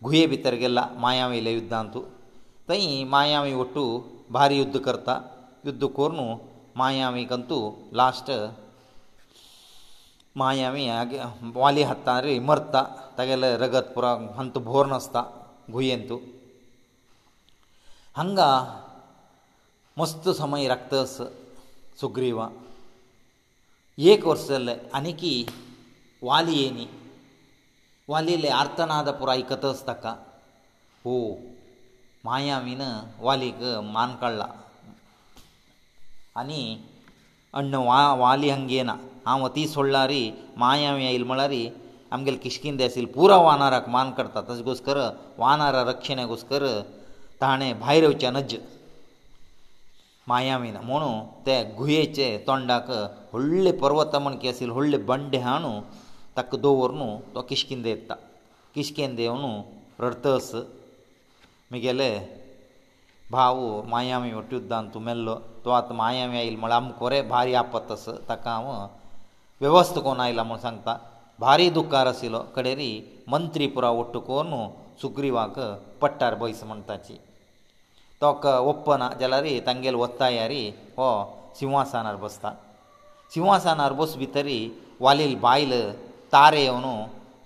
[0.07, 1.99] ঘুئے ಬಿತರ್ಗೆಲ್ಲ ಮಾಯಾವೈಲ ಯುದ್ಧಾಂತು
[2.69, 2.79] ತೈ
[3.15, 3.83] ಮಾಯಾವೈ ಒಟ್ಟು
[4.37, 5.09] ಬಾರಿ ಯುದ್ಧ ಕರ್ತ
[5.67, 6.27] ಯುದ್ಧ ಕೋರ್ನು
[6.81, 7.57] ಮಾಯಾವಿಗಂತು
[8.01, 8.33] ಲಾಸ್ಟ್
[10.43, 11.19] ಮಾಯಾವೈ ಆಗಿ
[11.61, 12.75] ವಾಲಿ ಹತ್ತಂದ್ರೆ ಇಮರ್ತ
[13.19, 14.07] ತಗೇಲ ರಗತ್ಪುರ
[14.39, 15.21] ಹಂತ ಭೋರ್ನಸ್ತಾ
[15.75, 16.17] ঘুಯೇಂತು
[18.19, 18.41] ಹಂಗ
[19.99, 21.25] ಮಷ್ಟು ಸಮಯ ರಕ್ತಸು
[21.99, 22.39] ಸುಗ್ರೀವ
[24.11, 25.33] ಏಕ ವರ್ಷದಲ್ಲಿ ಅನಿಕಿ
[26.29, 26.85] ವಾಲಿಯೇನಿ
[28.11, 30.05] ವಾಲિલે ಅರ್ಥನಾದ ಪುರ ಕೈತಸ್ತಕ್ಕ
[31.11, 31.15] ಓ
[32.29, 32.81] ಮಾಯಾಮಿನ
[33.27, 34.49] ವಾಲಿಗ ಮಾನಕಳ್ಳಾ
[36.43, 36.61] ಅನಿ
[37.61, 37.83] ಅಣ್ಣ
[38.25, 38.91] ವಾಲಿ ಹಂಗೇನ
[39.29, 40.23] ಆ ವತಿ ಸೊಳ್ಳಾರಿ
[40.63, 41.63] ಮಾಯಾಮೀಯ ಇಲ್ಮಲರಿ
[42.17, 44.99] ಅಮಗೆ ಕಿಷ್ಕಿಂಧೆ ಅಸಿಲ್ ಪೂರ ವನರಕ ಮಾನಕರ್ತ ತಜ್ ಗೋಸ್ಕರ
[45.43, 46.65] ವನರ ರಕ್ಷಣೆ ಗೋಸ್ಕರ
[47.43, 48.55] ತಾಣೆ ಭೈರವ ಚನಜ್
[50.29, 51.03] ಮಾಯಾಮಿನ ಮೋನ
[51.45, 52.87] ತ ಘುಯೇಚೆ ಟೊಂಡಕ
[53.33, 55.71] ಹುಳ್ಳಿ ಪರ್ವತಮನ್ ಕೇಸ ಇಲ್ಲಿ ಹುಳ್ಳಿ ಬಂಡೆ ಹಾನು
[56.37, 58.11] ತಕದೋ ವರ್ನು ತಕಿಸ್ಕಿಂದೆ ಇತ್ತ
[58.73, 59.51] ಕಿಸ್ಕೇಂದೆವನು
[59.97, 62.11] ಪ್ರರತಸ ಮಿಗೆಲೆ
[63.35, 68.75] ಬಾವು ಮಾಯಾಮಿ ಒಟ್ಟುದಂತು เมล್ ತೋತ್ ಮಾಯಾಮ್ಯ ಇಲ್ಲಿ ಮಳಂ ಕೊರೆ ಬಾರಿ ಆಪತಸ ತಕಾವು
[69.63, 70.89] ವ್ಯವಸ್ಥೆ ಕೋನೈಲ ಮನ್ ಸಂತ
[71.45, 72.91] ಬಾರಿ ದುಕ್ಕಾರಸಿಲೋ ಕಡೆರಿ
[73.35, 74.61] ಮಂತ್ರಿಪುರ ಒಟ್ಟು ಕೋನು
[75.03, 75.57] ಸುಗ್ರೀವಾಕ
[76.03, 77.15] ಪಟ್ಟಾರ್ ಬಯಿಸ್ ಮಂತಾಚಿ
[78.23, 80.61] ತొక్క ಒಪ್ಪನ ಜಲದಿ ತಂಗೇಲ ಒತ್ತಾಯರಿ
[81.05, 81.07] ಓ
[81.59, 82.45] ಸಿಂಹಾಸನರ ಬಸತ
[83.33, 84.57] ಸಿಂಹಾಸನರ ボス ಬಿತರಿ
[85.05, 85.73] ವಾಲಿ ಬಾಯಲ
[86.35, 86.93] ತಾರೆ ಇವನು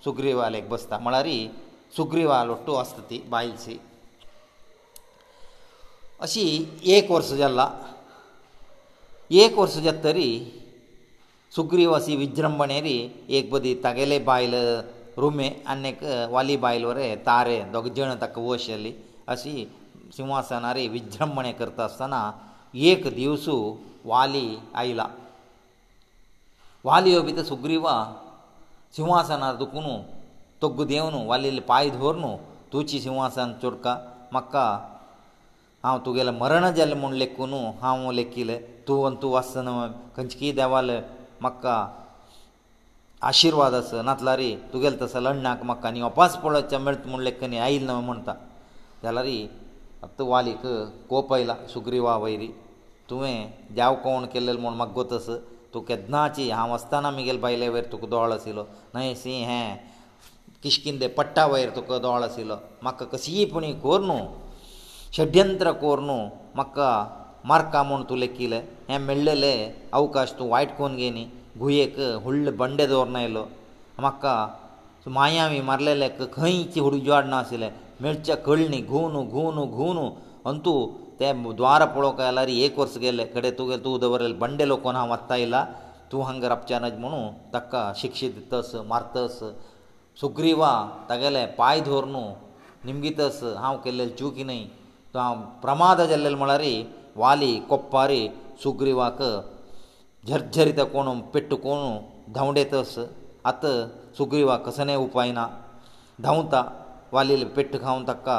[0.04, 1.36] ಸುಗ್ರೀವಾಲෙක් ಬಸತ ಮಳಾರಿ
[1.96, 3.74] ಸುಗ್ರೀವಾ ಲೊಟು ಅಸ್ತಿತಿ ಬಾಯಿಚೆ
[6.26, 6.44] ಅಸಿ
[7.00, 7.60] 1 ವರ್ಷ ಜಲ್ಲ
[9.44, 10.28] 1 ವರ್ಷ ಜತ್ತರಿ
[11.56, 12.98] ಸುಗ್ರೀವಾಸಿ ವಿಜ್ರಂಬಣೇರಿ
[13.38, 14.54] ಏಕ್ ಬದಿ ತಗಲೇ ಬಾಯಲ
[15.24, 16.02] ರೂಮೆ ಅನ್ನೆಕ
[16.36, 18.92] ವಾಲಿ ಬಾಯಲವರೇ ತಾರೆ ದಗಜೇಣ ತಕ್ಕ ಓಶ್ಯಲಿ
[19.34, 19.54] ಅಸಿ
[20.16, 22.18] सिंहासनारी विज्रंभणे करता आसतना
[22.88, 23.54] एक दिवसू
[24.06, 24.46] वाली
[24.80, 25.06] आयला
[26.84, 27.94] वाली हो भितर सुग्रीवा
[28.96, 29.86] सिंहासनार दुखून
[30.62, 32.36] तोग्गू देवन वालीले पांय धर न्हू
[32.72, 33.94] तुजी सिंहासन चुडका
[34.32, 34.66] म्हाका
[35.84, 39.72] हांव तुगेलें मरण जालें म्हूण लेखून हांव लेखिलें तूं आनी तूं आसतना
[40.16, 41.00] खंयची देवालें
[41.40, 41.74] म्हाका
[43.30, 48.00] आशिर्वाद आस नातला रे तुगेलें तसो लडनाक म्हाका आनी अपास पडचें मेळत म्हूण लेखनी आयिल्लो
[48.00, 48.32] म्हणटा
[49.02, 49.24] जाल्यार
[50.04, 50.62] आतां वालीक
[51.10, 52.46] कोप आयला सुग्रीवा वयरी
[53.08, 53.36] तुवें
[53.78, 55.26] देव कोण केल्लेलो म्हूण म्हाका गोतस
[55.74, 59.60] तूं केदनाची हांव आसतना मिगेल बायले वयर तुका दोळ आशिल्लो न्हय सी हे
[60.62, 64.18] किशकिंदे पट्टा वयर तुका दोळ आशिल्लो म्हाका कशीपणी कोर न्हू
[65.16, 66.18] षड्यंत्र कोर न्हू
[66.54, 66.88] म्हाका
[67.50, 69.54] मारका म्हूण तूं लेखिले हें मेळ्ळेले
[70.00, 71.24] अवकाश तूं वायट कोन घेनी
[71.60, 73.44] गुयेक हुळ्ळ बंडे दवरून आयलो
[73.98, 74.34] म्हाका
[75.14, 77.70] माया बी मारलेले खंयची हुडूज वाड नाशिल्लें
[78.02, 79.98] मेळचे कळणी घुवन घुवन घुवन
[80.50, 80.74] अंतू
[81.20, 85.34] ते द्वार पळोवंक आयल्यार एक वर्स गेले कडे तुगे तूं दवरलेले बंडे लोकून हांव वाचता
[85.34, 85.64] आयला
[86.12, 89.38] तूं हांगा रपचे नज म्हणून ताका शिक्षा दितस मारतस
[90.20, 90.70] सुग्रीवा
[91.10, 92.22] तागेले पांय धर न्हू
[92.84, 94.64] निमगीतस हांव केल्लेले चुकी न्हय
[95.14, 96.62] तूं हांव प्रमाद जाल्लेलो म्हळ्यार
[97.22, 98.26] वाली कोप्पारी
[98.62, 99.22] सुग्रीवाक
[100.28, 101.96] झरझरीत कोण पेट्टकोण
[102.34, 102.98] धांवडेतस
[103.50, 103.74] आतां
[104.18, 105.46] सुग्रीवा कसले उपाय ना
[106.22, 106.62] धांवता
[107.16, 108.36] वालील पेट्ट खावन ताका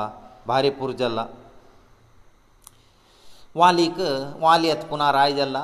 [0.50, 1.24] भारी पुरो जाला
[3.62, 4.00] वालीक
[4.44, 5.62] वाली येता पुना राय जाला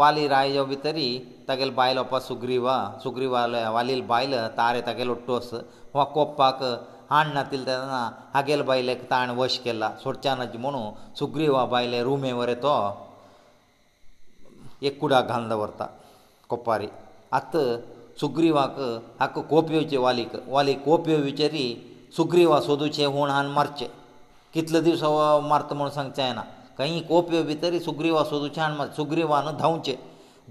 [0.00, 1.06] वाली राय जो भितरी
[1.48, 5.50] तागेलो बायलो पा सुग्रीवा सुग्रीवाले वालील बायल तारे तागेलो ओट्टोस
[5.94, 6.60] वो कोप्पाक
[7.12, 8.00] हाण नातील तेन्ना
[8.34, 12.74] हागेल बायलेक ताण वश केला सोडच्या नाची म्हणून सुग्रीवा बायले रुमे वरे तो
[14.88, 15.86] एक कुडाक घालन दवरता
[16.50, 16.88] कोपारी
[17.40, 17.54] आत
[18.20, 18.78] सुग्रीवाक
[19.20, 21.66] हाका कोप येवचे वालीक वालीक कोप येवचेरी
[22.16, 23.86] सुग्रीव सोदूचे म्हूण हान मारचे
[24.54, 26.42] कितले दीस हो मारता म्हूण सांगचे जायना
[26.78, 29.96] खंय कोपे भितर सुग्रीव सोदूचे हान मार सुग्रीवान धांवचे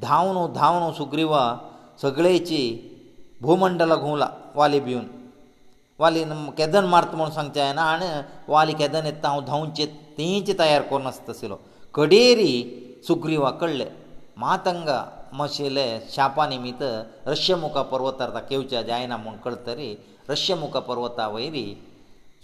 [0.02, 1.42] धांवन धांवन सुग्रीवा
[2.02, 2.62] सगळेची
[3.42, 5.06] भूमंडला घुंवला वाली भिवन
[6.00, 8.06] वालीन केदन मारता म्हूण सांगचे जायना आनी
[8.52, 9.86] वाली केदन येता हांव धांवचे
[10.18, 11.56] तेंच तयार करून आसतासलो
[11.96, 12.56] कडेरी
[13.08, 13.86] सुग्रीवा कळ्ळे
[14.38, 15.04] मातंगा
[15.38, 16.84] मशिले शापा निमित्त
[17.28, 19.96] रश्यमुखा पर्वतार ताका येवचे जायना म्हूण कळ तरी
[20.30, 21.66] रश्यमुख पर्वता वयरी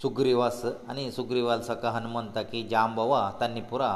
[0.02, 3.90] सुग्रीवास आनी सुग्रीवास हनुमंताकी जांबवा तांणी पुरा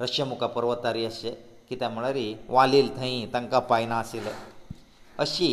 [0.00, 1.30] रश्यमुख पर्वतार अशे
[1.68, 2.18] कित्याक म्हळ्यार
[2.52, 4.30] वालील थंय तांकां पायना आशिल्ले
[5.24, 5.50] अशी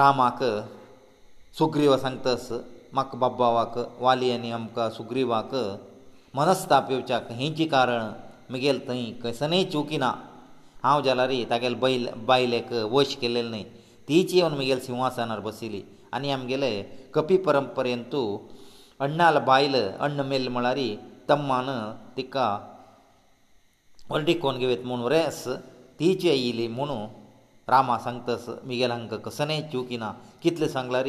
[0.00, 0.42] रामाक
[1.58, 2.48] सुग्रीव सांगतस
[2.92, 5.54] म्हाका बाबावाक वाली आनी आमकां सुग्रीवाक
[6.34, 8.10] मनस्ताप येवच्याक हेंची कारण
[8.50, 10.12] मुगेलें थंय कसनय चुकिना
[10.82, 13.62] हांव जाल्यार तागेलें बैल बायलेक वश केल्लें न्हय
[14.08, 16.70] तीच येवन म्हगेले सिंहासनार बसिली आनी आमगेले
[17.14, 18.22] कपी परंपरेंतू
[19.04, 20.78] अण्णाल बायल अण्ण मेल्ल म्हळ्यार
[21.28, 21.68] तम्मान
[22.16, 22.46] तिका
[24.10, 25.44] वर्डी कोन घेवयत म्हूण रेस
[26.00, 26.98] तीच येयली म्हुणू
[27.68, 30.10] रामा सांगतस म्हगेले हांकां कसनय चुकिना
[30.42, 31.08] कितले सांगल्यार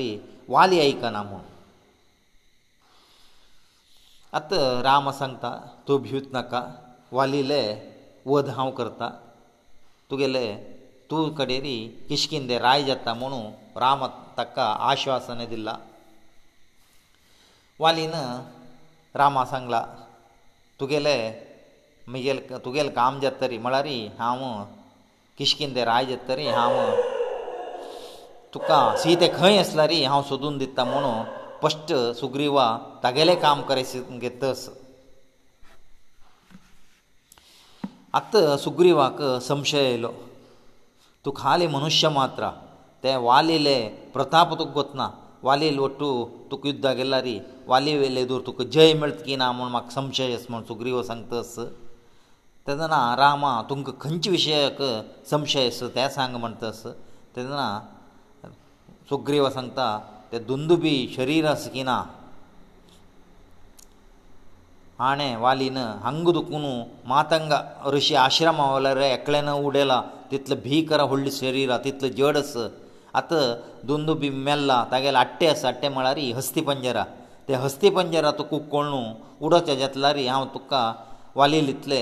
[0.50, 1.40] वाली आयकना म्हूण
[4.38, 4.54] आत
[4.84, 5.56] राम सांगता
[5.88, 6.62] तूं भिवत नाका
[7.12, 7.62] वालीले
[8.28, 9.10] वध हांव करतां
[10.12, 10.46] तुगेले
[11.10, 11.78] तूं कडेरी
[12.10, 13.44] किश्किंदे राय जाता म्हणून
[13.82, 14.06] राम
[14.38, 15.76] ताका आश्वासन दिलां
[17.80, 18.12] वालीन
[19.20, 19.84] रामा सांगला
[20.80, 21.16] तुगेले
[22.08, 23.86] म्हगेल तुगेलें काम जातरी म्हळ्यार
[24.20, 24.44] हांव
[25.38, 26.80] किश्किंदे राय जातरी हांव
[28.54, 31.24] तुका सीते खंय आसला रे हांव सोदून दिता म्हणून
[31.58, 32.66] स्पश्ट सुग्रीवा
[33.04, 34.70] तागेले काम करायचे घेतस
[38.18, 40.12] आतां सुग्रीवाक संशय आयलो
[41.26, 42.44] तूं खाले मनुश्य मात्र
[43.04, 43.78] ते वालिले
[44.16, 45.06] प्रताप तुका कोतना
[45.48, 46.10] वालील वट्टू
[46.52, 47.36] तुका युद्धा गेल्लारी
[47.72, 51.40] वाली वेले दूर तुका जय मेळत की ना म्हूण म्हाका संशय आस म्हूण सुग्रीव सांगता
[51.46, 51.56] आस
[52.68, 54.78] तेदना रामा तुमकां खंयचे विशयाक
[55.32, 56.82] संशय आस तें सांग म्हणटा आस
[57.36, 57.68] तेदना
[59.10, 59.86] सुग्रीव सांगता
[60.32, 61.98] ते दुंदुबी शरीर आस की ना
[65.10, 66.72] ಆಣೆ ವಾಲಿನ ಹಂಗದುಕುನು
[67.12, 67.54] ಮಾತಂಗ
[67.94, 69.94] ಋಷಿ ಆಶ್ರಮ ಒಳರೆ ಎಕ್ಳೇನ ಉಡೇಲ
[70.32, 72.54] ತಿತ್ಲ ಭೀಕರ ಹೊಳ್ಳಿ ಶರೀರ ತಿತ್ಲ ಜೋಡಸ
[73.20, 73.34] ಅತ
[73.90, 77.02] ದುಂದು ಬಿ ಮೆಲ್ಲ ತಾಗೆಲ ಅಟ್ಟೆ ಅಸ ಅಟ್ಟೆ ಮಳಾರಿ ಹಸ್ತಿ ಪಂಜರ
[77.48, 79.02] ತೆ ಹಸ್ತಿ ಪಂಜರ ತು ಕುಕ್ಕೊಳ್ಳು
[79.46, 80.74] ಉಡಚ ಜತ್ಲಾರಿ ಯಾವ ತುಕ್ಕ
[81.40, 82.02] ವಾಲಿಲಿತ್ಲೆ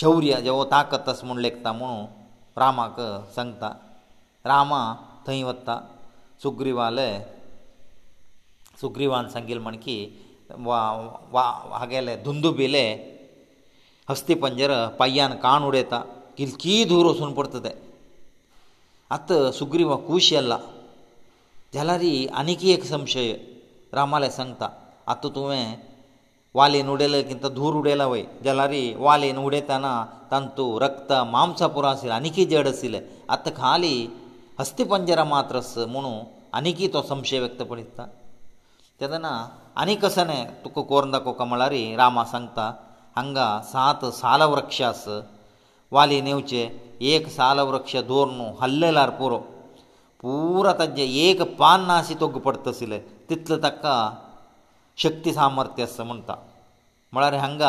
[0.00, 1.98] ಶೌರ್ಯ ಜವ ತಾಕತ್ತಸ ಮುಂಡ ಲೇಖ್ತಾ ಮುನು
[2.62, 2.98] ರಾಮಕ
[3.36, 3.64] ಸಂಗ್ತ
[4.50, 4.72] ರಾಮ
[5.26, 5.68] ಥೈ ವತ್ತ
[6.44, 7.08] ಸುಗ್ರೀವಾಲೆ
[8.80, 9.96] ಸುಗ್ರೀವಾನ್ ಸಂಗಿಲ್ ಮಣಕಿ
[10.68, 10.80] ವಾ
[11.34, 12.84] ವ ವಾಹಗೆಲೆ ಧುಂಧು ಬಿಲೆ
[14.12, 15.98] ಅಸ್ತಿಪಂಜರ ಪಯ್ಯನ ಕಾಣುಡೆತಾ
[16.38, 17.72] ಕಿльки ದೂರ ಸುನ್ಪಡತದೆ
[19.16, 20.54] ಅತ್ತು ಸುಗ್ರೀವ ಕೂಷಿ ಅಲ್ಲ
[21.76, 23.30] ಜಲರಿ ಅನಿಕೀಯಕ ಸಂशय
[23.98, 24.62] ರಾಮಲಯ ಸಂಗತ
[25.12, 25.62] ಅತ್ತು ತುವೆ
[26.58, 29.86] ವಾಲಿ ನುಡೆಲಗಿಂತ ದೂರ ಉಡೆಲವೈ ಜಲರಿ ವಾಲಿ ನುಡೇತಾನ
[30.32, 33.00] ತಂತು ರಕ್ತ ಮಾಂಸ ಪುರಾಸಿ ರಾನಿಕೆ ಜಡ ಅಸિલે
[33.34, 33.94] ಅತ್ತು ಖಾಲಿ
[34.62, 36.12] ಅಸ್ತಿಪಂಜರ ಮಾತ್ರಸು ಮುನು
[36.60, 37.98] ಅನಿಕೀ ತೋ ಸಂಶಯ ವ್ಯಕ್ತ ಪರಿಸ್ತ
[39.00, 39.26] ತದನ
[39.82, 42.58] ಅನಿ ಕಸನೆ ತು ಕೋರನಕ ಕೋಕಮಳಾರಿ ರಾಮ ಸಂತ
[43.18, 43.38] ಹಂಗ
[43.70, 45.02] ಸಾತ ಸಾಲವೃಕ್ಷಾಸ
[45.94, 46.60] ವಾಲೀ ನೇವ್ಚೆ
[47.10, 49.34] ಏಕ ಸಾಲವೃಕ್ಷ ದೊರ್ನು ಹಲ್ಲೆಲಾರ್ ಪೂರ
[50.22, 52.98] ಪೂರ ತಜ್ಜೆ ಏಕ ಪಾನ್ನಾಸಿ ತೊಗ್ ಪಡ್ತಸિલે
[53.30, 53.84] ತಿತ್ಲ ತಕ್ಕ
[55.04, 56.36] ಶಕ್ತಿ ಸಾಮರ್ಥ್ಯಸ್ ಮಂತಾ
[57.16, 57.62] ಮಳರೆ ಹಂಗ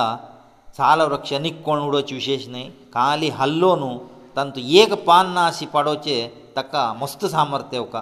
[0.79, 2.63] ಸಾಲವೃಕ್ಷ ನಿಕ್ಕೋಣೋಡಚ ವಿಶೇಷನೆ
[2.97, 3.91] ಕಾಲಿ ಹಲ್ಲೋನು
[4.37, 6.17] ತಂತ ಏಕ ಪಾನ್ನಾಸಿ ಪಾಡೋಚೆ
[6.57, 7.95] ತಕ್ಕ ಮಸ್ತ ಸಾಮರ್ಥ್ಯವಕ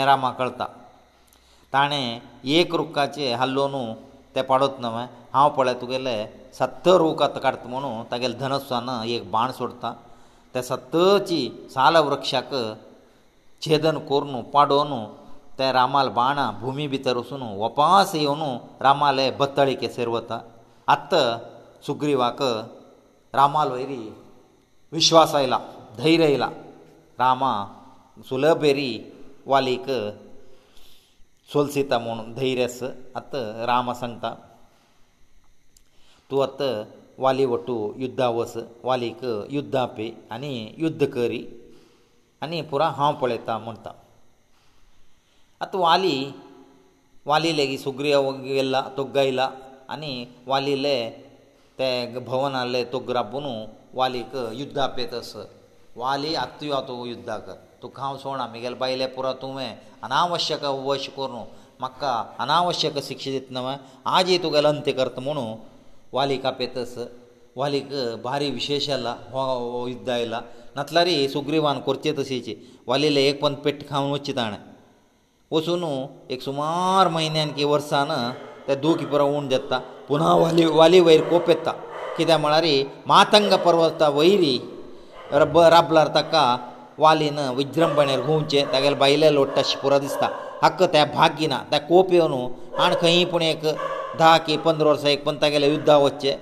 [0.00, 0.66] ಏರಾಮಾ ಕಳ್ತಾ
[1.74, 2.20] ताणें
[2.56, 3.82] एक रुखाचे हल्लो न्हू
[4.34, 4.88] तें पाडत ना
[5.34, 6.16] हांव पळय तुगेले
[6.58, 9.92] सत्तर रूख आतां काडत म्हणून तागेलें धनस्वान एक बाण सोडता
[10.52, 11.40] त्या सत्तरची
[11.74, 12.52] साल वृक्षाक
[13.66, 14.92] छेदन करून पाडून
[15.58, 18.42] ते रामाल बाणा भुमी भितर वचून वपास येवन
[18.84, 20.40] रामाले बत्तळीके सर वता
[20.94, 21.14] आत्त
[21.86, 22.42] सुग्रीवाक
[23.38, 24.02] रामाल वयरी
[24.98, 25.58] विश्वास आयला
[25.98, 26.48] धैर्य आयला
[27.20, 27.52] रामा
[28.28, 28.90] सुलभेरी
[29.52, 29.86] वालीक
[31.50, 32.82] सोलसिता म्हूण धैर्यस
[33.18, 33.30] आत
[33.70, 34.28] राम सांगता
[36.30, 36.60] तूं आत
[37.24, 38.54] वाली वटू युद्धा वस
[38.88, 39.24] वालीक
[39.56, 40.52] युद्धा पे आनी
[40.84, 41.40] युद्ध करी
[42.42, 43.90] आनी पुरो हांव पळयतां म्हणटा
[45.64, 46.14] आत वाली
[47.26, 49.50] वाली लेगीत सुग्रीव गेल्ला तोग आयला
[49.94, 50.12] आनी
[50.46, 50.96] वालीले
[51.78, 53.44] ते भवन आहले तोग राबून
[53.94, 55.34] वालीक युद्धा पेत आस
[55.96, 61.36] वाली आत्तूय आतां युद्धा कर तूं खांव सोड आमगेले बायले पुरो तुवें अनावश्यक वश करून
[61.82, 63.76] म्हाका अनावश्यक शिक्षा दित न्हय
[64.16, 65.56] आजी तुगेलो अंत्य करता म्हणून
[66.16, 66.94] वाली कापेतस
[67.60, 67.88] वालीक
[68.26, 70.40] भारी विशेश आयला हो युद्ध आयला
[70.76, 72.54] नातल्यारी सुग्रीवान करचे तशेची
[72.90, 74.56] वालीले एक पंद पेट्ट खावन वचचें ताणें
[75.52, 75.82] वचून
[76.34, 78.10] एक सुमार म्हयन्यान की वर्सान
[78.68, 81.70] ते दुख पुरो उण जाता पुना वाली वाली वयर कोप येता
[82.16, 82.66] कित्याक म्हळ्यार
[83.10, 84.58] मातंग पर्वता वयरी
[85.42, 86.42] रब्ब राबल्यार ताका
[87.00, 90.26] वालीन विज्रंभणेर घुंवचे तागेले बायले लोडटा अशें पुरो दिसता
[90.64, 92.34] हक्क त्या भाग घिना त्या कोप येवन
[92.82, 93.62] आनी खंयी पूण एक
[94.18, 96.36] धा की पंदरा वर्सां एक पूण तागेले युद्धा वचचे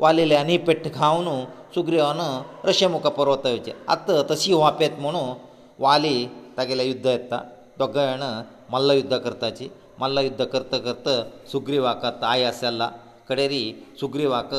[0.00, 1.28] वालीले आनी पेट्ट खावन
[1.74, 2.20] सुग्रीवान
[2.66, 5.30] रशे मुखार परत येवचे आतां तशी वापेत म्हणून
[5.84, 6.16] वाली
[6.56, 7.40] तागेले युद्ध येता
[7.78, 8.22] दोग जाण
[8.72, 9.68] मल्ल युद्ध करताची
[10.00, 12.88] मल्ल युद्ध करता करता सुग्रीवाक आयास जाला
[13.28, 13.64] कडेरी
[14.00, 14.54] सुग्रीवाक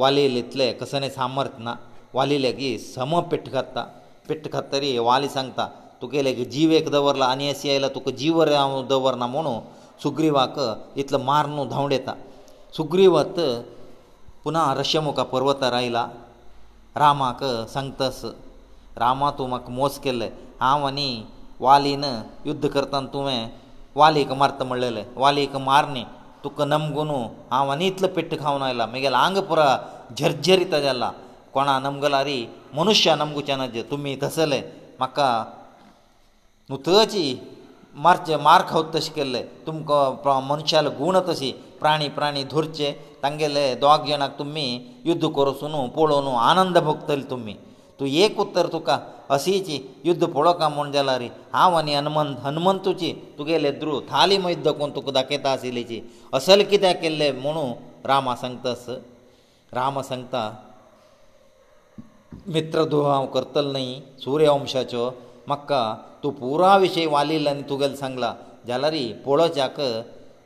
[0.00, 1.74] वालील इतले कसले सामर्थ ना
[2.14, 3.84] वालीले की सम पेट्ट घातता
[4.28, 5.64] पेट्ट खातरी वाली सांगता
[6.00, 9.58] तुगेले जीव एक दवरला आनी एसी आयला तुका जीवर हांव दवरना म्हणून
[10.02, 10.56] सुग्रीवाक
[11.02, 12.12] इतलो मार न्हू धांवड येता
[12.76, 13.38] सुग्रीवत
[14.44, 16.06] पुना रशमुखा पर्वतार आयला
[17.02, 17.40] रामाक
[17.74, 18.20] सांगतास
[19.02, 20.28] रामा तूं म्हाका मोस केल्ले
[20.60, 21.10] हांव आनी
[21.60, 22.04] वालीन
[22.48, 23.48] युध्द करता तुवें
[24.00, 26.04] वालीक मारता म्हणलेले वालीक मार न्ही
[26.44, 27.16] तुका नमगुनू
[27.52, 29.64] हांव आनी इतलो पेट्ट खावन आयला मागीर आंग पुरो
[30.18, 31.10] झरझरीत जाला
[31.54, 32.38] कोणा नमगलारी
[32.78, 34.58] मनुश्य नमगुचें ना जे तुमी तसले
[34.98, 35.28] म्हाका
[36.70, 37.26] नुतची
[38.04, 42.90] मारचे मार खावत तशें केल्ले तुमकां मनशाले गूण तशी प्राणी प्राणी धरचे
[43.22, 44.66] तांगेले दोग जाणांक तुमी
[45.06, 47.54] युध्द करसून पळोवन आनंद भोगतले तुमी
[48.00, 48.98] तूं एक उत्तर तुका
[49.34, 54.90] असीची युध्द पळोवका म्हूण जाला रे हांव आनी हनुमंत हनुमंतूची तुगेले ध्रुव थाली मैद दाखोवन
[54.94, 56.00] तुका दाखयता आशिल्लीची
[56.34, 57.66] असले कित्याक केल्ले म्हुणू
[58.06, 58.88] रामा सांगतास
[59.76, 60.50] राम सांगता
[62.54, 65.08] मित्रदो हांव करतलो न्ही सूर्यवंशाचो
[65.48, 65.80] म्हाका
[66.22, 68.32] तूं पुरा विशय वालील आनी तुगेलें सांगलां
[68.68, 69.80] जाल्यारय पळोवच्याक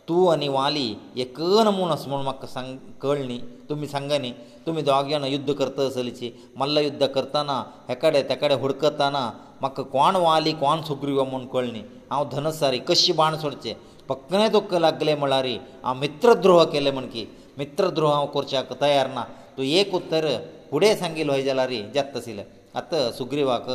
[0.09, 0.87] तूं आनी वाली
[1.25, 3.41] एक नमून आसा म्हूण म्हाका सांग कळ्ळ न्ही
[3.71, 4.33] तुमी सांगा न्ही
[4.67, 10.53] तुमी दोग जाण युध्द करता आसलीची मल्ल युध्द करताना हेकडे तेकडे हुडकताना म्हाका कोण वाली
[10.63, 13.73] कोण सुग्रीव म्हूण कळ्ळ न्ही हांव धनसारी कशी बाण सोडचें
[14.09, 15.47] पक्कने दुख्ख लागले म्हळ्यार
[15.85, 17.27] हांव मित्रद्रोह केले म्हण की
[17.59, 19.25] मित्रद्रोह हांव करच्याक तयार ना
[19.57, 20.27] तूं एक उत्तर
[20.73, 22.45] ಗುಡೇ ಸಂಗಿಲ ವೈಜಲರಿ ಜತ್ತಸિલે
[22.81, 23.69] ಅತ ಸುಗ್ರೀವಾಕ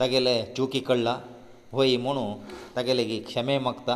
[0.00, 1.08] ತಗೆಲೇ ಚೂಕಿಕಳ್ಳ
[1.76, 2.22] ಹೋಯಿ ಮೊಣು
[2.76, 3.90] ತಗೆಲೇಗೆ ಕ್ಷಮೆಮಕ್ತ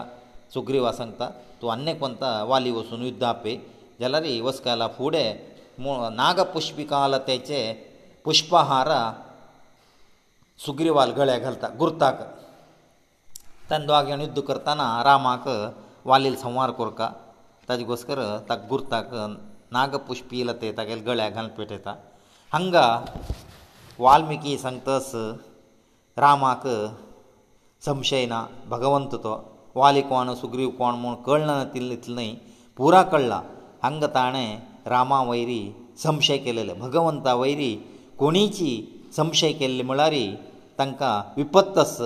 [0.55, 1.23] ಸುಗ್ರೀವಾಸಂತ
[1.61, 3.55] ತು ಅನ್ನೆ ಕಂತ ವಾಲಿವಸು ಯುದ್ಧಾಪೇ
[4.03, 5.25] ಜಲರಿ ವಸ್ಕಾಲಾ ಫೂಡೇ
[6.21, 7.61] ನಾಗಪುಷ್ಪಿಕಾಲತೆಚೆ
[8.27, 8.91] পুষ্পಹಾರ
[10.65, 12.19] ಸುಗ್ರೀವಾಲ್ ಗಳ್ಯಾ ಗಲ್ತಾ ಗುರುತಾಕ
[13.71, 15.47] ತಂದ್ವಾಗೆ ಯುದ್ಧ್ ಕರ್ತಾನಾ ರಾಮಕ
[16.11, 17.03] ವಾಲಿಲ್ ಸಂवार ಕುರಕ
[17.71, 19.11] ತದಿಗೋಸ್ಕರ ತ ಗುರುತಾಕ
[19.79, 21.95] ನಾಗಪುಷ್ಪೀ ಲತೆ ತಗೆಲೇ ಗಳ್ಯಾ ಗನ್ ಪೆಟೈತಾ
[22.55, 22.85] हांगा
[23.99, 25.11] वाल्मिकी सांगतास
[26.19, 26.67] रामाक
[27.87, 28.39] संशय ना
[28.71, 29.33] भगवंत तो
[29.81, 32.31] वाली कोण सुग्रीव कोण म्हूण कळना तितलें न्हय
[32.77, 33.41] पुरा कळ्ळां
[33.83, 34.59] हांगा ताणें
[34.95, 35.59] रामा वयरी
[36.05, 37.75] संशय केलेले भगवंता वयरी
[38.19, 38.71] कोणीची
[39.17, 40.15] संशय केल्ली म्हळ्यार
[40.79, 42.01] तांकां विपत्त आस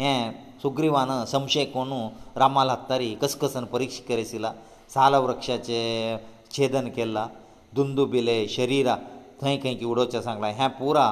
[0.00, 2.06] हें सुग्रीवान संशय कोणू
[2.44, 4.52] रामाल हत्तारी कसकसन परिक्षा करिशिला
[4.94, 6.16] सालवृक्षाचें
[6.56, 7.26] छेदन केलां
[7.74, 8.96] दुंदू बिले शरिरा
[9.42, 11.04] थंय खंयची उडोवचें सांगलां हें पुरा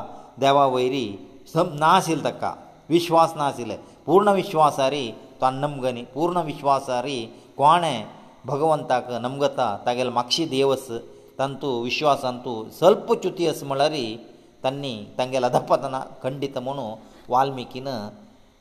[0.43, 1.07] देवा वयरी
[1.53, 2.51] सम ना आशिल्लो ताका
[2.95, 5.05] विश्वास ना आशिल्ले पूर्ण विश्वासारी
[5.43, 7.19] तो नमगनी पूर्ण विश्वासारी
[7.61, 7.99] कोणें
[8.51, 10.87] भगवंताक नमगता तागेलें मागशी देवस
[11.39, 13.95] तंतू विश्वासान तूं सल्प च्युती आस म्हळ्यार
[14.65, 16.97] तांणी तांगेलें अधपतना खंडीत म्हणून
[17.33, 17.87] वाल्मिकीन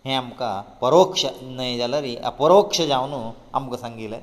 [0.05, 1.25] हें आमकां परोक्ष
[1.57, 3.13] न्हय जाल्यार अपरोक्ष जावन
[3.57, 4.19] आमकां सांगिल्लें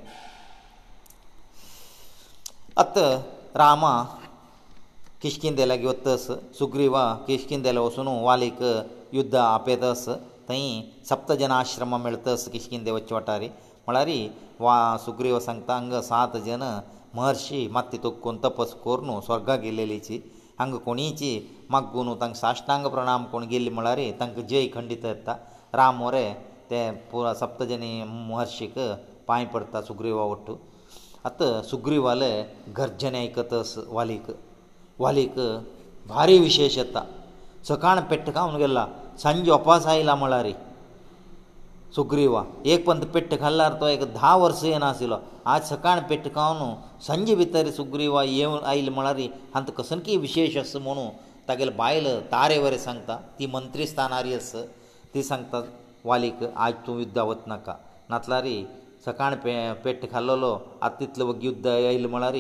[2.83, 3.09] आतां
[3.63, 3.93] रामा
[5.23, 6.25] ಕೇಶಕಿಂದೆ लाग्यो ತಸ
[6.59, 8.71] ಸುಗ್ರೀವಾ ಕೇಶಕಿಂದೆಲವಸುನು ವಾ ลีก
[9.17, 10.05] ಯುದ್ಧ ಆಪೇತಸ
[10.49, 10.59] ತೈ
[11.09, 13.49] ಸಪ್ತಜನ ಆಶ್ರಮ ಮਿਲತಸ ಕೇಶಕಿಂದೆ ಒಚ್ಚಾಟಾರಿ
[13.87, 14.19] ಮಳಾರಿ
[15.05, 16.65] ಸುಗ್ರೀವ ಸಂಕಾಂಗ ಸಾತ ಜನ
[17.21, 20.17] ಮಹರ್ಷಿ ಮತ್ತಿ ತುಕೊಂತಪಸ್ಕೋರ್ನು ಸ್ವರ್ಗಗೆ ಲೆಲ್ಲೆಲಿಚಿ
[20.63, 21.31] ಹಂಗ ಕೊಣೀಚಿ
[21.75, 25.29] ಮಗ್ಗುನು ತಂ ಸಾಷ್ಟಾಂಗ ಪ್ರಣಾಮ ಕೊಣ ಗೆಳ್ಳಿ ಮಳಾರಿ ತಂಗೆ ಜೈ ಖಂಡಿತ ಅಂತ
[25.81, 26.27] ರಾಮೋರೆ
[26.71, 27.85] ತ ಸಪ್ತಜನ
[28.33, 28.77] ಮಹರ್ಷಿಕ
[29.31, 30.55] ಪಾಯಿಪಡ್ತಾ ಸುಗ್ರೀವಾ ಒಟ್ಟು
[31.31, 32.33] ಅತ್ತ ಸುಗ್ರೀವಾಲೆ
[32.81, 33.53] ಗರ್ಜನೇಯಿಕತ
[33.99, 34.27] ವಾಲೀಕ
[35.05, 35.35] वालीक
[36.13, 37.05] भारी विशेश येता
[37.69, 38.87] सकाळ पेट्ट खावन गेला
[39.23, 40.47] सांजे उपास आयला म्हळ्यार
[41.95, 45.17] सुग्रीवा एक पंत पेट्ट खाल्ल्यार तो एक धा वर्सां येनाशिल्लो
[45.55, 46.73] आज सकाळ पेट्ट खावन
[47.07, 49.21] सांजे भितर सुग्रीवा येवन आयले म्हळ्यार
[49.55, 51.09] हांत कसलकी विशेश आस म्हणू
[51.49, 54.55] तागेले बायल तारे वरें सांगता ती मंत्री स्थानारी आस
[55.15, 55.61] ती सांगता
[56.05, 57.75] वालीक आज तूं युद्धा वच नाका
[58.11, 58.47] नातल्यार
[59.07, 59.53] सकाळ पे
[59.85, 60.53] पेट्ट खाल्लो
[60.83, 62.35] आतां तितलो वग युद्ध आयलो म्हळ्यार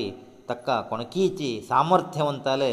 [0.53, 2.67] ತಕ್ಕ ಕೊನಕೀಚಿ ಸಾಮರ್ಥ್ಯವಂತale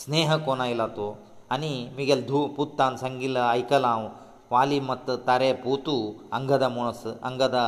[0.00, 1.06] स्नेहಕೋನ ಇಲ್ಲಾತು
[1.54, 4.04] ಅನಿ ಮಿಗಲ್ ಧೂ ಪುತ್ತಾನ್ ಸಂಗಿಲ ಐಕಲಾವ್
[4.52, 5.94] ವಾಲಿ ಮತ ತಾರೆ ಭೂತು
[6.36, 7.58] ಅಂಗದಮನುಸ್ ಅಂಗದ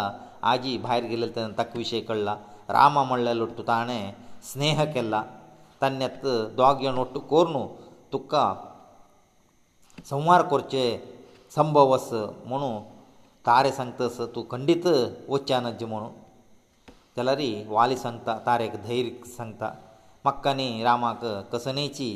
[0.51, 2.35] ಆಜಿ байರ್ ಗೆಲ್ಲತನ ತಕ್ಕ ವಿಷಯ ಕಳ್ಳಾ
[2.77, 3.99] ರಾಮ ಮಳ್ಳೆಲುಟ ತಾನೆ
[4.51, 5.15] स्नेहಕೆಲ್ಲ
[5.83, 7.63] ತನ್ನೆತ್ತು ದ್ವಾഗ്യನೊಟ್ಟು ಕೋರ್ನು
[8.15, 8.35] ತುಕ್ಕ
[10.13, 10.85] ಸಂವಾರ ಕೊರ್ಚೆ
[11.57, 12.13] ಸಂಭವಸ್
[12.53, 12.73] ಮನೋ
[13.51, 14.87] ತಾರೆ ಸಂತಸ ತು ಖಂಡಿತ
[15.37, 16.09] ಒಚಾನಜ್ಜ ಮನೋ
[17.17, 19.67] जाल्यारय वाली सांगता तारेक धैर्य सांगता
[20.25, 21.21] म्हाका न्ही रामाक
[21.53, 22.09] कसनेची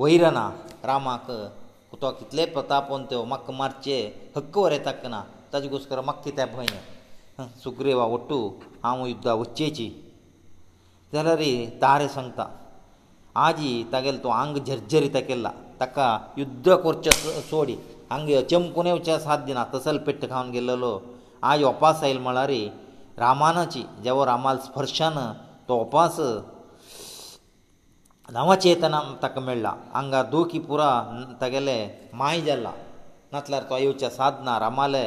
[0.00, 0.44] वैर ना
[0.90, 1.26] रामाक
[2.02, 3.96] तो कितले प्रतापोन त्यो म्हाका मारचे
[4.36, 5.20] हक्क वर येताक ना
[5.52, 6.74] ताजे घुस्कर म्हाका कितें भंय
[7.62, 8.38] सुग्रेवा ओटू
[8.84, 9.88] हांव युद्धा वच्चेची
[11.14, 11.44] जाल्यार
[11.82, 12.46] तारे सांगता
[13.46, 16.06] आजी तागेलो तूं आंग झरझरीता केला ताका
[16.40, 17.76] युद्ध करचे सोडी
[18.10, 20.98] हांगा चमकून येवचे साद्य ना तसल पेट्ट खावन गेल्लो
[21.52, 22.50] आज वपास आयल म्हळ्यार
[23.22, 25.16] रामानाची जेव रामाल स्पर्शान
[25.68, 26.16] तो उपास
[28.34, 30.88] नवचेतना ताका मेळ्ळा आंगार दोखी पुरा
[31.40, 31.76] तागेले
[32.20, 32.72] माय जाला
[33.32, 35.04] नातल्यार तो येवचे साधना रामाले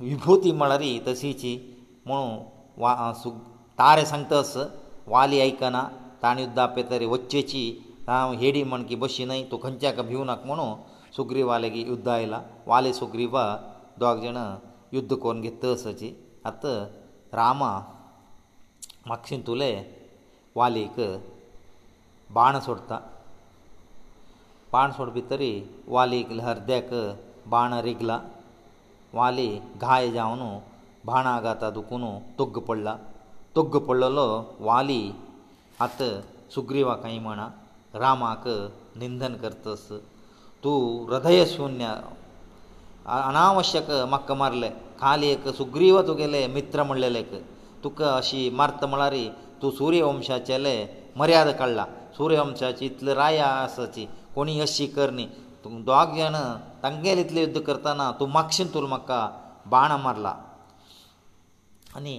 [0.00, 1.54] विभुती म्हळ्यार तशीची
[2.06, 2.38] म्हणून
[2.82, 3.38] वा सुग
[3.78, 4.56] तारे सांगतास
[5.12, 5.82] वाली आयकना
[6.22, 7.64] ताणें युद्धा पेतरी वच्चेची
[8.08, 10.74] हांव हेडी म्हण की बशी न्हय तूं खंयच्याक भिवनाक म्हणून
[11.16, 13.46] सुग्रीवालेगी युद्ध आयला वाले सुग्रीवा
[13.98, 14.48] दोग जाणां
[14.94, 16.12] युध्द करून घेत तसाची
[16.46, 16.74] आतां
[17.36, 17.72] रामा
[19.08, 19.70] मागशिंतुले
[20.56, 21.00] वालीक
[22.36, 22.98] बाण सोडता
[24.72, 25.52] बाण सोड भितरी
[25.88, 26.90] वालीक हर्द्याक
[27.50, 28.18] बाण रिगला
[29.14, 29.48] वाली
[29.80, 30.42] घाय जावन
[31.04, 32.04] बाणाघाता दुखून
[32.38, 32.96] तुग्ग पडला
[33.56, 34.26] तुग्ग पडलेलो
[34.60, 35.00] वाली
[35.86, 36.02] आत
[36.54, 37.48] सुग्रीवा कांय म्हणा
[37.94, 38.48] रामाक
[38.98, 39.88] निंदन करतस
[40.64, 41.94] तूं हृदय शुन्य
[43.06, 44.68] अनावश्यक म्हाका मारले
[45.02, 47.22] कालीक सुग्रीव तुगेले मित्र म्हणलेले
[47.84, 49.14] तुका अशी मारत म्हळ्यार
[49.62, 50.74] तूं सुर्यवंशाचेले
[51.16, 51.84] मर्याद काडला
[52.16, 55.26] सुर्यवंशाची इतली राया आसाची कोणी अशी कर न्ही
[55.64, 56.34] तूं दोग जाण
[56.82, 59.28] तांगेले इतले युध्द करताना तूं मागशीन तूं म्हाका
[59.70, 60.34] बाण मारला
[61.96, 62.18] आनी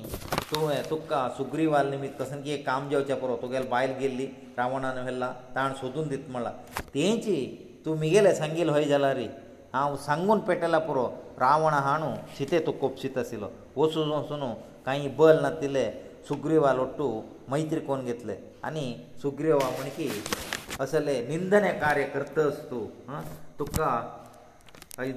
[0.52, 4.26] तुवें तुका सुग्रीवाल निमित्त कसं की एक काम जेवचें परो तुगेले बायल गेल्ली
[4.58, 6.50] रावणान व्हेल्ला ताण सोदून दित म्हळ्ळा
[6.94, 7.36] तेंची
[7.86, 9.28] तूं मिगेले सांगील हय जाला री
[9.74, 11.06] हांव सांगून पेटयला पुरो
[11.40, 14.42] रावण हाणू सितेतू कोपशीत आशिल्लो वचून वचून
[14.86, 15.90] कांय बल नातिल्ले
[16.28, 17.08] सुग्रीवा लोट्टू
[17.50, 18.84] मैत्री कोण घेतले आनी
[19.22, 20.10] सुग्रीवा म्हणकी
[20.82, 23.22] असले निंदने कार्य करतस तूं
[23.60, 24.02] तुका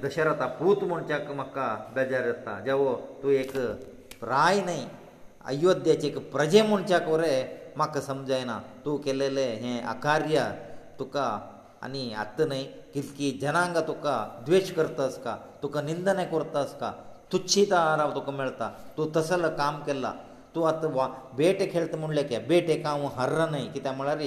[0.03, 3.55] दशरथा पूत म्हणच्याक म्हाका बेजार येता जेवो तूं एक
[4.23, 4.83] राय न्हय
[5.47, 10.45] अयोध्येचे एक प्रजे म्हणच्याक वरें म्हाका समजायना तूं केलेलें हें अकार्य
[10.99, 11.27] तुका
[11.85, 16.89] आनी आतां न्हय कित की जनांक तुका द्वेश करता आसता तुका निंदन करता आसता
[17.31, 18.67] तुच्छीता आराव तुका मेळटा
[18.97, 20.13] तूं तसलें काम केलां
[20.55, 21.07] तूं आतां
[21.39, 24.23] बेटे खेळटा म्हणलें की बेटेक हांव हर्र न्हय कित्याक म्हळ्यार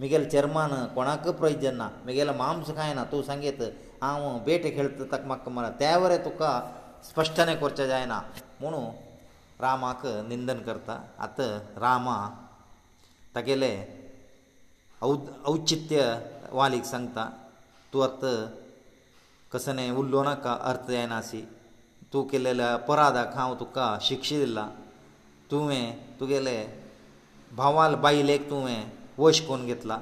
[0.00, 3.60] मुगेले चर्मान कोणाक प्रयोजन ना म्हगेलें मांस कांय ना तूं सांगीत
[4.02, 6.50] हांव बेटे खेळटा ताका म्हाका म्हळ्यार त्या वरें तुका
[7.10, 8.18] स्पश्टने करचें जायना
[8.60, 8.82] म्हुणू
[9.62, 11.50] रामाक निंदन करता आतां
[11.86, 12.16] रामा
[13.36, 13.76] तागेलें
[15.06, 15.08] औ
[15.48, 15.96] औचित्य
[16.58, 17.24] वालीक सांगता
[17.92, 18.34] तूं आतां
[19.52, 21.40] कसले उरलो नाका अर्थ येना सी
[22.12, 24.66] तूं केलेल्या अपराधाक हांव तुका शिक्षा दिला
[25.50, 25.84] तुवें
[26.20, 26.56] तुगेले
[27.56, 28.82] भावाल बायलेक तुवें
[29.18, 29.98] वश कोन घेतला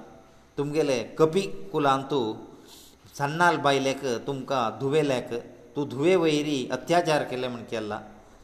[0.58, 1.40] तुमगेले कपी
[1.72, 2.24] कुलान तूं
[3.18, 5.30] सन्नाल बायलेक तुमकां धुवेल्याक
[5.76, 8.00] तूं धुवे वयरी अत्याचार केले म्हण केल्ला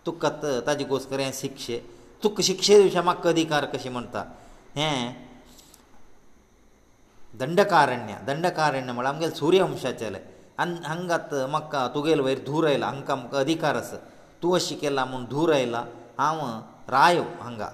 [0.06, 0.28] तुका
[0.66, 1.76] ताजे गोस्कर हें शिक्षे
[2.22, 4.22] तुका शिक्षे दिवचे म्हाका अधिकार कशें म्हणटा
[4.76, 4.96] हें
[7.40, 10.18] दंडकारण्य दंडकारण्य म्हळ्यार आमगेलें सुर्यवंशाचेलें
[10.62, 13.96] आनी हांगात म्हाका तुगेल वयर धूर आयला हांकां म्हाका अधिकार आसा
[14.42, 15.82] तूं अशें केलां म्हूण धूर आयला
[16.18, 16.40] हांव
[16.92, 17.68] रायव हांगा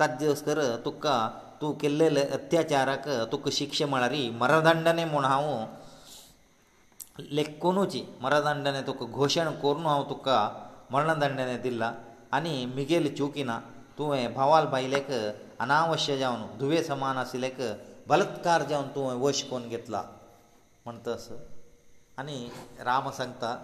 [0.00, 1.16] ताजे कर तुका
[1.60, 5.54] तूं केल्लेले अत्याचाराक तुका शिक्षा म्हळ्यार मरदंडने म्हूण हांव
[7.18, 10.38] लेखकोनूची मरदंडने तुका घोशण करून हांव तुका
[10.92, 11.92] मरणदंडने दिला
[12.36, 13.58] आनी म्हगेली चुकी ना
[13.98, 17.60] तुवें भावाल भायलेक अनावश्य जावन धुवे समान आशिल्लेक
[18.10, 20.00] बलत्कार जावन तुवें वश कोन्न घेतला
[20.86, 21.28] म्हणटस
[22.18, 22.38] आनी
[22.88, 23.56] राम सांगता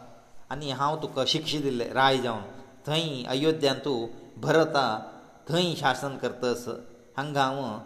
[0.50, 2.42] आनी हांव तुका शिक्ष दिल्लें राय जावन
[2.86, 3.98] थंय अयोध्यान तूं
[4.42, 4.84] भरता
[5.48, 6.66] थंय शासन करतस
[7.16, 7.78] हांगा हांव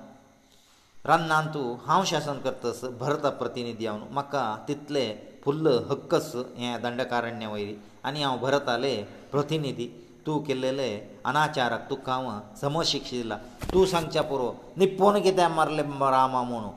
[1.09, 5.07] रान्नान तूं हांव शासन करतस भरता प्रतिनिधी हांव म्हाका तितले
[5.45, 7.77] फुल्ल हक्कस हे दंडकारण्या वयली
[8.09, 8.97] आनी हांव भरताले
[9.33, 9.88] प्रतिनिधी
[10.26, 10.88] तूं केल्लेले
[11.30, 13.37] अनाचाराक तुका हांव समशिक्षा दिला
[13.72, 16.70] तूं सांगच्या पुरो निपोवन कित्याक मारले रामा म्हणून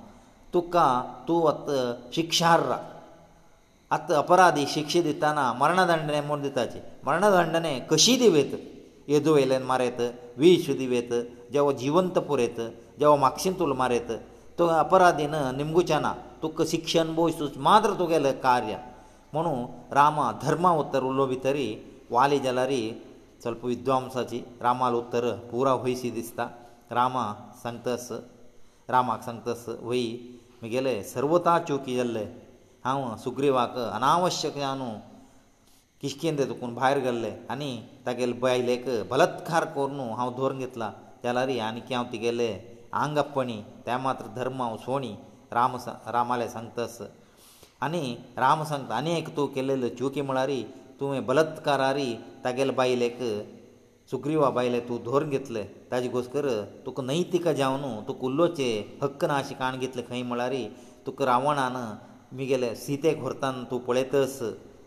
[0.53, 0.85] तुका
[1.27, 1.77] तूं आतां
[2.15, 2.75] शिक्षार राख
[3.95, 8.53] आतां अपराधी शिक्षा दिताना मरणदंडणे म्हूण दिताची मरणदंडणे कशी दिवेत
[9.09, 10.01] येदू येयल्यान मारयत
[10.37, 11.13] वीस दिवेत
[11.53, 12.59] जेवो जिवंत पुरयत
[12.99, 14.11] जेवो मागशिंतूल मारयत
[14.59, 17.33] तो अपराधीन निमगुचें ना तुका शिक्षण बोस
[17.67, 18.77] मात्र तुगेलें कार्य
[19.33, 19.53] म्हुणू
[19.95, 21.67] रामा धर्मा उत्तर उरलो भितरी
[22.11, 22.81] वाली जाल्यारी
[23.43, 26.39] ಸ್ವಲ್ಪ ವಿದ್ವಾಂಸಾಚಿ ರಾಮಾಲ ಉತ್ತರ ಪೂರ ವಹಿಸಿ ದಿಸ್ತ
[26.97, 27.17] ರಾಮ
[27.63, 28.13] ಸಂಗತಸ್
[28.93, 30.07] ರಾಮಾಕ್ ಸಂಗತಸ್ ವಯಿ
[30.61, 32.23] ಮುಗೇಲೆ ಸರ್ವತಾ ಚೌಕಿಯಲ್ಲೆ
[32.85, 34.87] ಹಾಂ ಸುಗ್ರೀವಾಕ ಅನಾವಶ್ಯಕ ನಾನು
[36.03, 37.69] ಕಿಷ್ಕಿಯಿಂದ ದುಕೊಂಡು ಬಾಯರ್ ಗಲ್ಲೆ ಅನಿ
[38.07, 40.83] ತಗೇಲ್ ಬಾಯ್ಲೇಕ ಬಲತ್ಕಾರ ಕೋರ್ನು ಹಾಂ ದೋರ್ನ ಗಿತ್ಲ
[41.25, 42.49] ಜಲಾರಿ ಆನಿಕಿ ಹಾಂ ತಿಗೇಲೆ
[43.03, 45.13] ಆಂಗಪ್ಪಣಿ ತ್ಯಾ ಮಾತ್ರ ಧರ್ಮ ಹಾಂ ಸೋಣಿ
[45.59, 47.03] ರಾಮ ಸ ರಾಮಾಲೆ ಸಂಗತಸ್
[47.87, 48.03] ಅನಿ
[48.45, 50.59] ರಾಮ ಸಂಗತ ಅನೇಕ ತೂ ಕೆಲ್ಲೆಲ್ಲ ಚೌಕಿ ಮಳಾರಿ
[50.99, 52.11] तुवें बलत्कारारी
[52.43, 53.17] तागेले बायलेक
[54.11, 56.45] सुग्रीवा बायले तूं धोरून घेतले ताजे घोसकर
[56.85, 58.69] तुका नैतिका जावन तुका उल्लोचे
[59.03, 60.55] हक्क ना अशें काण घेतलें खंय म्हळ्यार
[61.05, 61.77] तुका रावणान
[62.37, 64.37] मुगेले सीतेक व्हरतान तूं पळयतस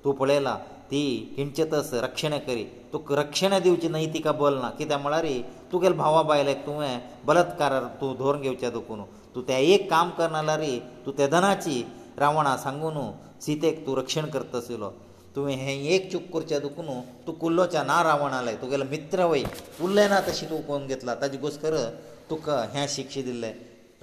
[0.05, 0.55] तूं पळयला
[0.91, 1.03] ती
[1.37, 5.27] हिंचेतस रक्षण करी तुका रक्षण दिवची नैतिका बोलना कित्याक म्हळ्यार
[5.73, 6.99] तुगेले भावा बायलेक तुवें
[7.29, 9.03] बलत्कारार तूं धोरून घेवचे दुखून
[9.35, 10.65] तूं तें एक काम करना जाल्यार
[11.07, 11.77] तूं तेदनाची
[12.25, 12.99] रावणा सांगून
[13.47, 14.93] सीतेक तूं रक्षण करतासलो
[15.35, 16.87] तुवें हें एक चूक करचें दुखून
[17.27, 19.43] तूं कुल्लोच्या ना रावणालें तुगेलो मित्र वय
[19.81, 21.75] कुल्ले ना तशें तूं कोण घेतला ताजे घुस्कर
[22.31, 23.53] तुका हें शिक्षा दिल्लें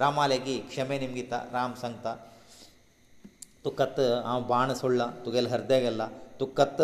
[0.00, 2.14] रामालें की क्षमे निमगिता राम सांगता
[3.64, 3.98] तुकात
[4.28, 6.08] हांव बाण सोडलां तुगेलें हृदय गेल्लां
[6.40, 6.80] तुकात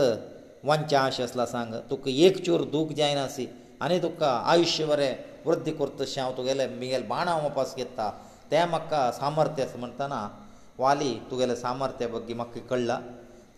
[0.69, 3.47] वंचा आश आसला सांग तुका एक चूर दूख जायना अशी
[3.83, 5.13] आनी तुका आयुश्य बरें
[5.49, 8.11] वृद्धी करता तशें हांव तुगेलें मुगेलें बाण हांव वापस घेता
[8.53, 10.21] तें म्हाका सामर्थ्य आसा म्हणटना
[10.85, 13.01] वाली तुगेलें सामर्थ्या बग्गी म्हाका कळ्ळां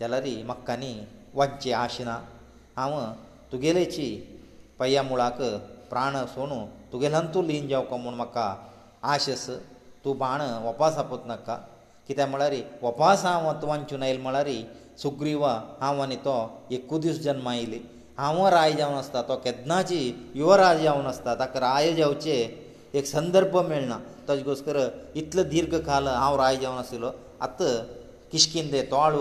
[0.01, 0.92] जाल्यारय म्हाका न्ही
[1.34, 2.18] वांचे आश ना
[2.76, 2.99] हांव
[3.53, 4.09] तुगेलेची
[4.78, 5.40] पया मुळाक
[5.90, 8.55] प्राण सोडूं तुगेल्यान तूं लीन जावको म्हूण म्हाका
[9.12, 9.49] आश आस
[10.05, 11.57] तूं बाण वपास आपोवंक नाका
[12.09, 14.49] कित्याक म्हळ्यार वपास हांव तूं वांचून आयलें म्हळ्यार
[15.03, 15.44] सुग्रीव
[15.80, 16.36] हांव आनी तो
[16.76, 17.80] एकू दीस जल्म आयली
[18.18, 19.99] हांव राय जावन आसता तो केदनाची
[20.34, 22.36] युवराज जावन आसता ताका राय जावचे
[22.94, 24.78] एक संदर्भ मेळना ताजे घोस्कर
[25.20, 27.74] इतलो दीर्घ काल हांव राय जावन आशिल्लो आतां
[28.32, 29.20] ಕಿಷ್ಕೇಂದೆ ತಾಳು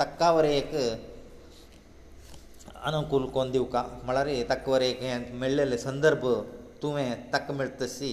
[0.00, 0.74] ತಕ್ಕವರೇಕ
[2.88, 3.76] ಅನುಕೂಲ ಕೊಂದಿವಕ
[4.08, 5.00] ಮಳರೆ ತಕ್ಕವರೇಕ
[5.40, 6.24] ಮೇಳ್ಳೆಲೆ ಸಂದರ್ಭ
[6.82, 8.10] ತುವೆ ತಕ್ ಮಿಳ್ತಸಿ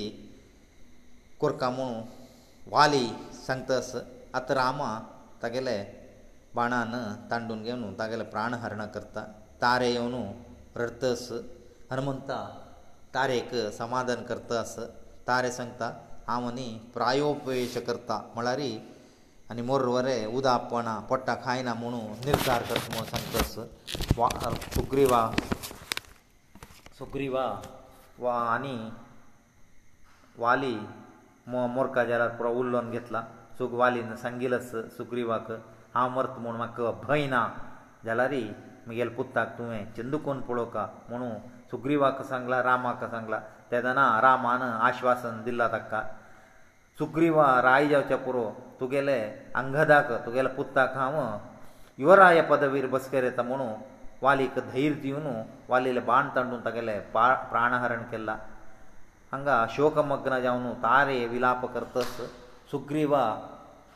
[1.41, 1.97] ಕುರ್ಕಮಣ್
[2.73, 3.05] ವಾಲಿ
[3.47, 3.91] ಸಂತಸ
[4.39, 4.81] ಅತ ರಾಮ
[5.43, 5.77] ತಗೆಲೆ
[6.57, 6.95] ಬಾಣನ
[7.29, 9.17] ತಾಂಡೂನ್ ಗೆನು ತಗೆಲೆ प्राण ಹರಣ ಕರ್ತ
[9.63, 10.21] ತಾರೆಯವನು
[10.75, 11.29] ಪ್ರೃತಸ್
[11.91, 12.29] ಹರುಮಂತ
[13.15, 14.75] ತಾರೇಕ ಸಮಾಧಾನ ಕರ್ತ ಅಸ
[15.29, 15.83] ತಾರೇ ಸಂಕ್ತ
[16.35, 18.71] ಆವನಿ ಪ್ರಾಯೋಪವೇಷ ಕರ್ತ ಮಳರಿ
[19.53, 23.05] आनी मोरवरे उदक पडना पडटा खायना म्हणून निर्धार करता म्हणून
[23.45, 25.19] सांगता सुग्रीवा
[26.97, 27.45] सुग्रीवा
[28.23, 28.77] वा आनी
[30.43, 30.73] वाली
[31.75, 33.21] मोरकाजेला पुरो उल्लोन घेतला
[33.57, 35.51] सुग वालीन सांगिलस सुग्रीवाक
[35.95, 37.45] हांव मरत म्हूण म्हाका भंय ना
[38.05, 38.41] जाल्यारय
[38.85, 41.29] म्हगेल पुत्ताक तुवें चंदुकोन पळोवका म्हुणू
[41.71, 43.39] सुग्रीवाक सांगला रामाक सांगला
[43.71, 46.03] तेदना रामान आश्वासन दिलां ताका
[46.97, 48.49] सुग्रीवा राय जावच्या पुरो
[48.79, 49.17] ತು ಗೆಲೆ
[49.61, 51.15] ಅಂಗದಾಕ ತು ಗೆಲೆ पुತ್ತಾ ಖಾಮ
[52.03, 53.67] युवರಾಯ ಪದವಿರ ಬಸ್ಕರೆ ತಮನು
[54.25, 55.33] ವಾ ลีก ಧೈರ್ಯಿಯುನು
[55.71, 56.95] ವಾಲಿಲೆ ಬಾಂಡ್ ತಂಡು ತಗಲೆ
[57.51, 58.31] ಪ್ರಾಣಹರಣಕೆಲ್ಲ
[59.33, 62.19] ಹಂಗ ಆಶೋಕಮಗ್ನ ಜವನು ತಾರೆ ವಿಲಾಪಕರ್ತಸ್
[62.71, 63.23] ಸುಗ್ರೀವಾ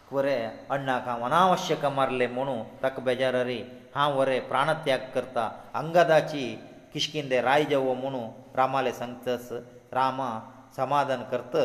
[0.09, 0.35] ಕೊರೆ
[0.75, 3.59] ಅಣ್ಣಾಕ ವನವಶ್ಯಕ ಮರ್ಲೆ ಮನು ತಕ್ಬೇಜರರೆ
[4.01, 5.37] ಆ ವರೆ ಪ್ರಾಣತ್ಯಾಗ ಕರ್ತ
[5.81, 6.43] ಅಂಗದಾಚಿ
[6.93, 8.23] ಕಿಷ್ಕಿಂಧೇ ರಾಜಜವವುನು
[8.59, 9.53] ರಾಮಲೆ ಸಂಚತಸ್
[9.99, 10.19] ರಾಮ
[10.79, 11.55] ಸಮಾದಾನ ಕರ್ತ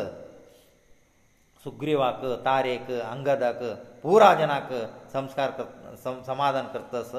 [1.63, 3.59] सुग्रीवाक तारेक अंगदाक
[4.03, 4.69] पुरा जनाक
[5.13, 7.11] संस्कार कर समाधान करतस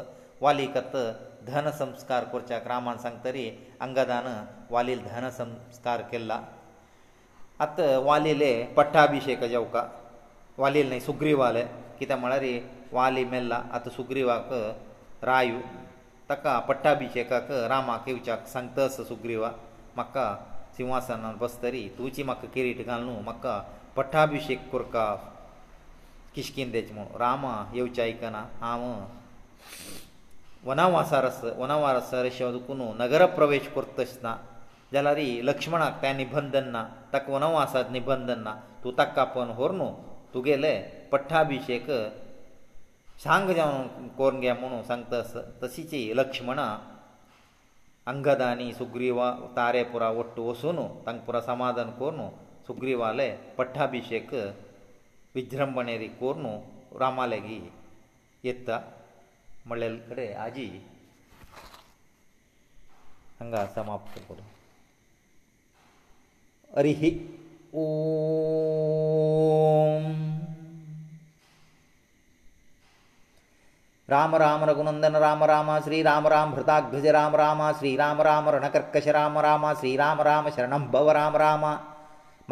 [0.45, 0.97] वालीकत
[1.51, 3.45] धन संस्कार करच्याक रामान सांग तरी
[3.87, 4.27] अंगदान
[4.75, 6.39] वालील धन संस्कार केला
[7.65, 9.83] आत वालीले पट्टाभिशेक जेवका
[10.63, 11.63] वालील न्हय सुग्रीवाले
[11.99, 12.45] कित्याक म्हळ्यार
[12.97, 14.53] वाली मेल्ला आत सुग्रीवाक
[15.31, 15.61] रायू
[16.31, 19.51] ताका पट्टाभिशेकाक रामाक येवच्याक सांगतस सुग्रीवा
[19.97, 20.27] म्हाका
[20.77, 23.55] सिंहासनान बसतरी तुजी म्हाका किरीट घाल न्हू म्हाका
[23.97, 25.03] ಪಠಾಭಿಷೇಕ ಕುರ್ಕಾ
[26.35, 27.45] ಕಿಷ್ಕಿಂಧೇಚಮ ರಾಮ
[27.79, 28.37] ಯೌಚೈಕನ
[28.71, 28.83] ಆಮ
[30.69, 34.33] ವನವಾಸರಸ್ ವನವಾಸರ ಶೋದುಕುನು ನಗರ ಪ್ರವೇಶ ಕುರ್ತಸನಾ
[34.95, 36.79] ಜಲಾರಿ ಲಕ್ಷ್ಮಣಾ ತನಿಬಂದನನ
[37.13, 38.49] ತಕವನ ಆಸದ ನಿಬಂದನ
[38.85, 39.89] ತುತಕಪನ ಹೊರ್ನು
[40.33, 40.75] ತುಗೆಲೆ
[41.13, 41.89] ಪಠಾಭಿಷೇಕ
[43.27, 43.75] ಸಾಂಗ್ಜಾನ
[44.21, 46.67] ಕೋರ್ಗೆಮನು ಸಂತಸ ತಸಿಚೆ ಲಕ್ಷ್ಮಣಾ
[48.13, 49.19] ಅಂಗದಾನಿ ಸುಗ್ರೀವ
[49.59, 52.27] ತಾರೆಪುರ ಒಟ್ಟು ಒಸನು ತಂಪುರ ಸಮಾದನ ಕೋನು
[52.67, 54.29] ಸುಗ್ರೀವಾಲೇ ಪಟ್ಟಾಭಿಷೇಕ
[55.37, 56.53] ವಿಜ್ರಂಬಣೆಯ ರೀಕೋರ್ نو
[57.03, 57.59] ರಾಮಲಗಿ
[58.51, 58.69] ಏತ
[59.71, 60.67] ಮಳೆಕಡೆ ಆಜಿ
[63.43, 64.47] ಅಂಗಾ ಸಮಾಪ್ತ ಕುರುರಿ
[66.81, 67.11] ಅರಿಹಿ
[67.83, 70.05] ಓಂ
[74.15, 78.67] ರಾಮ ರಾಮ ರಘುನಂದನ ರಾಮ ರಾಮಾ ಶ್ರೀ ರಾಮ ರಾಮ ಭೃತ ಗಜರಾಮ ರಾಮಾ ಶ್ರೀ ರಾಮ ರಾಮ ವರಣ
[78.77, 81.65] ಕರ್ಕಶ ರಾಮ ರಾಮಾ ಶ್ರೀ ರಾಮ ರಾಮ ಶರಣಂ ಬವ ರಾಮ ರಾಮ